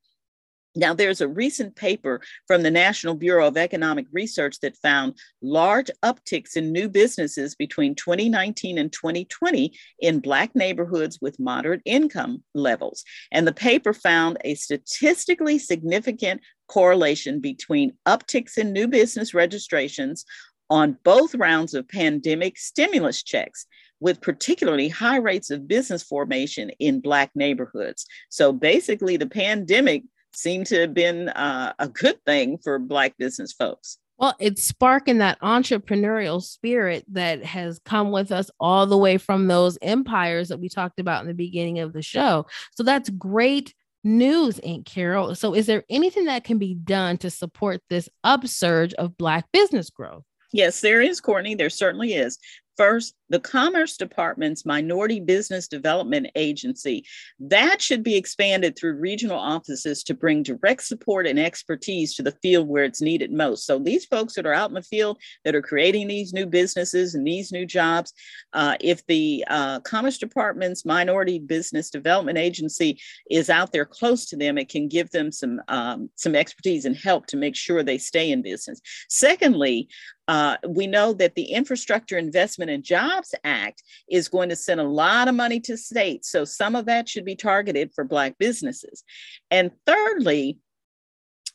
Now, 0.75 0.93
there's 0.93 1.21
a 1.21 1.27
recent 1.27 1.75
paper 1.75 2.21
from 2.45 2.61
the 2.61 2.69
National 2.69 3.15
Bureau 3.15 3.47
of 3.47 3.57
Economic 3.57 4.05
Research 4.11 4.59
that 4.59 4.77
found 4.77 5.17
large 5.41 5.89
upticks 6.03 6.55
in 6.55 6.71
new 6.71 6.87
businesses 6.87 7.55
between 7.55 7.95
2019 7.95 8.77
and 8.77 8.91
2020 8.91 9.73
in 9.99 10.19
Black 10.19 10.55
neighborhoods 10.55 11.19
with 11.21 11.39
moderate 11.39 11.81
income 11.85 12.43
levels. 12.53 13.03
And 13.31 13.47
the 13.47 13.53
paper 13.53 13.93
found 13.93 14.37
a 14.43 14.53
statistically 14.53 15.57
significant 15.57 16.41
correlation 16.67 17.39
between 17.39 17.93
upticks 18.07 18.57
in 18.57 18.71
new 18.71 18.87
business 18.87 19.33
registrations 19.33 20.23
on 20.69 20.97
both 21.03 21.33
rounds 21.33 21.73
of 21.73 21.89
pandemic 21.89 22.59
stimulus 22.59 23.23
checks 23.23 23.65
with 23.99 24.21
particularly 24.21 24.87
high 24.87 25.17
rates 25.17 25.49
of 25.49 25.67
business 25.67 26.03
formation 26.03 26.69
in 26.79 27.01
Black 27.01 27.31
neighborhoods. 27.35 28.05
So 28.29 28.53
basically, 28.53 29.17
the 29.17 29.27
pandemic 29.27 30.03
seemed 30.33 30.67
to 30.67 30.81
have 30.81 30.93
been 30.93 31.29
uh, 31.29 31.73
a 31.79 31.87
good 31.87 32.23
thing 32.25 32.57
for 32.57 32.79
Black 32.79 33.17
business 33.17 33.53
folks. 33.53 33.97
Well, 34.17 34.35
it's 34.37 34.63
sparking 34.63 35.19
that 35.19 35.39
entrepreneurial 35.39 36.43
spirit 36.43 37.05
that 37.13 37.43
has 37.45 37.79
come 37.79 38.11
with 38.11 38.33
us 38.33 38.51
all 38.59 38.85
the 38.85 38.97
way 38.97 39.17
from 39.17 39.47
those 39.47 39.77
empires 39.81 40.49
that 40.49 40.59
we 40.59 40.67
talked 40.67 40.99
about 40.99 41.21
in 41.21 41.27
the 41.27 41.33
beginning 41.33 41.79
of 41.79 41.93
the 41.93 42.01
show. 42.01 42.45
So 42.75 42.83
that's 42.83 43.09
great 43.09 43.73
news, 44.03 44.59
Aunt 44.59 44.85
Carol. 44.85 45.35
So, 45.35 45.53
is 45.53 45.67
there 45.67 45.83
anything 45.89 46.25
that 46.25 46.43
can 46.43 46.57
be 46.57 46.73
done 46.73 47.17
to 47.19 47.29
support 47.29 47.81
this 47.89 48.09
upsurge 48.25 48.93
of 48.95 49.17
Black 49.17 49.45
business 49.53 49.89
growth? 49.89 50.23
Yes, 50.51 50.81
there 50.81 51.01
is, 51.01 51.21
Courtney. 51.21 51.55
There 51.55 51.69
certainly 51.69 52.13
is. 52.13 52.39
First, 52.79 53.13
the 53.27 53.41
Commerce 53.41 53.97
Department's 53.97 54.65
Minority 54.65 55.19
Business 55.19 55.67
Development 55.67 56.27
Agency. 56.35 57.03
That 57.37 57.81
should 57.81 58.03
be 58.03 58.15
expanded 58.15 58.77
through 58.77 58.93
regional 58.93 59.37
offices 59.37 60.01
to 60.05 60.13
bring 60.13 60.43
direct 60.43 60.83
support 60.83 61.27
and 61.27 61.37
expertise 61.37 62.15
to 62.15 62.23
the 62.23 62.31
field 62.41 62.69
where 62.69 62.85
it's 62.85 63.01
needed 63.01 63.33
most. 63.33 63.65
So 63.65 63.79
these 63.79 64.05
folks 64.05 64.33
that 64.35 64.45
are 64.45 64.53
out 64.53 64.69
in 64.69 64.75
the 64.75 64.81
field 64.81 65.17
that 65.43 65.55
are 65.55 65.61
creating 65.61 66.07
these 66.07 66.31
new 66.31 66.45
businesses 66.45 67.15
and 67.15 67.27
these 67.27 67.51
new 67.51 67.65
jobs, 67.65 68.13
uh, 68.53 68.77
if 68.79 69.05
the 69.07 69.43
uh, 69.49 69.81
Commerce 69.81 70.17
Department's 70.17 70.85
Minority 70.85 71.37
Business 71.37 71.89
Development 71.89 72.37
Agency 72.37 72.97
is 73.29 73.49
out 73.49 73.73
there 73.73 73.85
close 73.85 74.25
to 74.27 74.37
them, 74.37 74.57
it 74.57 74.69
can 74.69 74.87
give 74.87 75.11
them 75.11 75.33
some 75.33 75.59
um, 75.67 76.09
some 76.15 76.33
expertise 76.33 76.85
and 76.85 76.95
help 76.95 77.25
to 77.25 77.35
make 77.35 77.57
sure 77.57 77.83
they 77.83 77.97
stay 77.97 78.31
in 78.31 78.41
business. 78.41 78.79
Secondly, 79.09 79.89
uh, 80.29 80.57
we 80.67 80.85
know 80.85 81.11
that 81.11 81.33
the 81.33 81.45
Infrastructure 81.45 82.15
Investment 82.15 82.69
and 82.69 82.83
Jobs 82.83 83.33
Act 83.43 83.81
is 84.07 84.29
going 84.29 84.49
to 84.49 84.55
send 84.55 84.79
a 84.79 84.83
lot 84.83 85.27
of 85.27 85.33
money 85.33 85.59
to 85.61 85.75
states. 85.75 86.29
So 86.29 86.45
some 86.45 86.75
of 86.75 86.85
that 86.85 87.09
should 87.09 87.25
be 87.25 87.35
targeted 87.35 87.91
for 87.95 88.03
Black 88.03 88.37
businesses. 88.37 89.03
And 89.49 89.71
thirdly, 89.87 90.59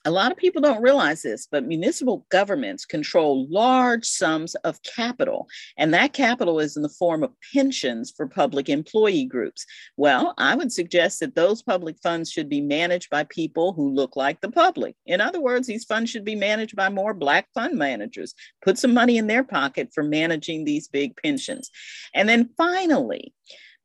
a 0.04 0.10
lot 0.10 0.30
of 0.30 0.36
people 0.36 0.60
don't 0.60 0.82
realize 0.82 1.22
this, 1.22 1.48
but 1.50 1.66
municipal 1.66 2.26
governments 2.30 2.84
control 2.84 3.46
large 3.48 4.04
sums 4.04 4.54
of 4.56 4.82
capital, 4.82 5.48
and 5.78 5.94
that 5.94 6.12
capital 6.12 6.60
is 6.60 6.76
in 6.76 6.82
the 6.82 6.88
form 6.88 7.22
of 7.22 7.32
pensions 7.54 8.12
for 8.14 8.26
public 8.26 8.68
employee 8.68 9.24
groups. 9.24 9.64
Well, 9.96 10.34
I 10.36 10.54
would 10.54 10.72
suggest 10.72 11.20
that 11.20 11.34
those 11.34 11.62
public 11.62 11.96
funds 12.02 12.30
should 12.30 12.48
be 12.48 12.60
managed 12.60 13.08
by 13.10 13.24
people 13.24 13.72
who 13.72 13.88
look 13.88 14.16
like 14.16 14.40
the 14.40 14.50
public. 14.50 14.94
In 15.06 15.20
other 15.20 15.40
words, 15.40 15.66
these 15.66 15.84
funds 15.84 16.10
should 16.10 16.24
be 16.24 16.36
managed 16.36 16.76
by 16.76 16.90
more 16.90 17.14
Black 17.14 17.48
fund 17.54 17.78
managers. 17.78 18.34
Put 18.62 18.78
some 18.78 18.92
money 18.92 19.16
in 19.16 19.26
their 19.26 19.44
pocket 19.44 19.90
for 19.94 20.02
managing 20.02 20.64
these 20.64 20.88
big 20.88 21.16
pensions. 21.16 21.70
And 22.14 22.28
then 22.28 22.50
finally, 22.56 23.32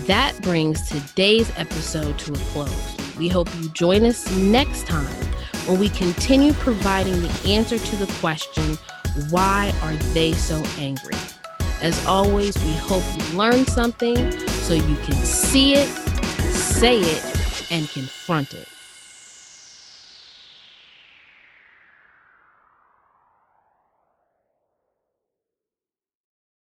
That 0.06 0.40
brings 0.42 0.88
today's 0.88 1.52
episode 1.56 2.18
to 2.20 2.32
a 2.32 2.36
close. 2.36 2.96
We 3.16 3.28
hope 3.28 3.48
you 3.60 3.68
join 3.70 4.04
us 4.04 4.30
next 4.36 4.86
time 4.86 5.30
when 5.66 5.78
we 5.78 5.88
continue 5.90 6.52
providing 6.54 7.22
the 7.22 7.40
answer 7.46 7.78
to 7.78 7.96
the 7.96 8.12
question, 8.14 8.76
why 9.28 9.72
are 9.82 9.94
they 10.14 10.32
so 10.32 10.62
angry? 10.78 11.14
As 11.80 12.04
always, 12.06 12.56
we 12.64 12.72
hope 12.72 13.04
you 13.16 13.38
learn 13.38 13.66
something 13.66 14.32
so 14.48 14.74
you 14.74 14.96
can 14.96 15.14
see 15.14 15.74
it, 15.74 15.86
say 16.50 17.00
it, 17.00 17.70
and 17.70 17.88
confront 17.88 18.54
it. 18.54 18.68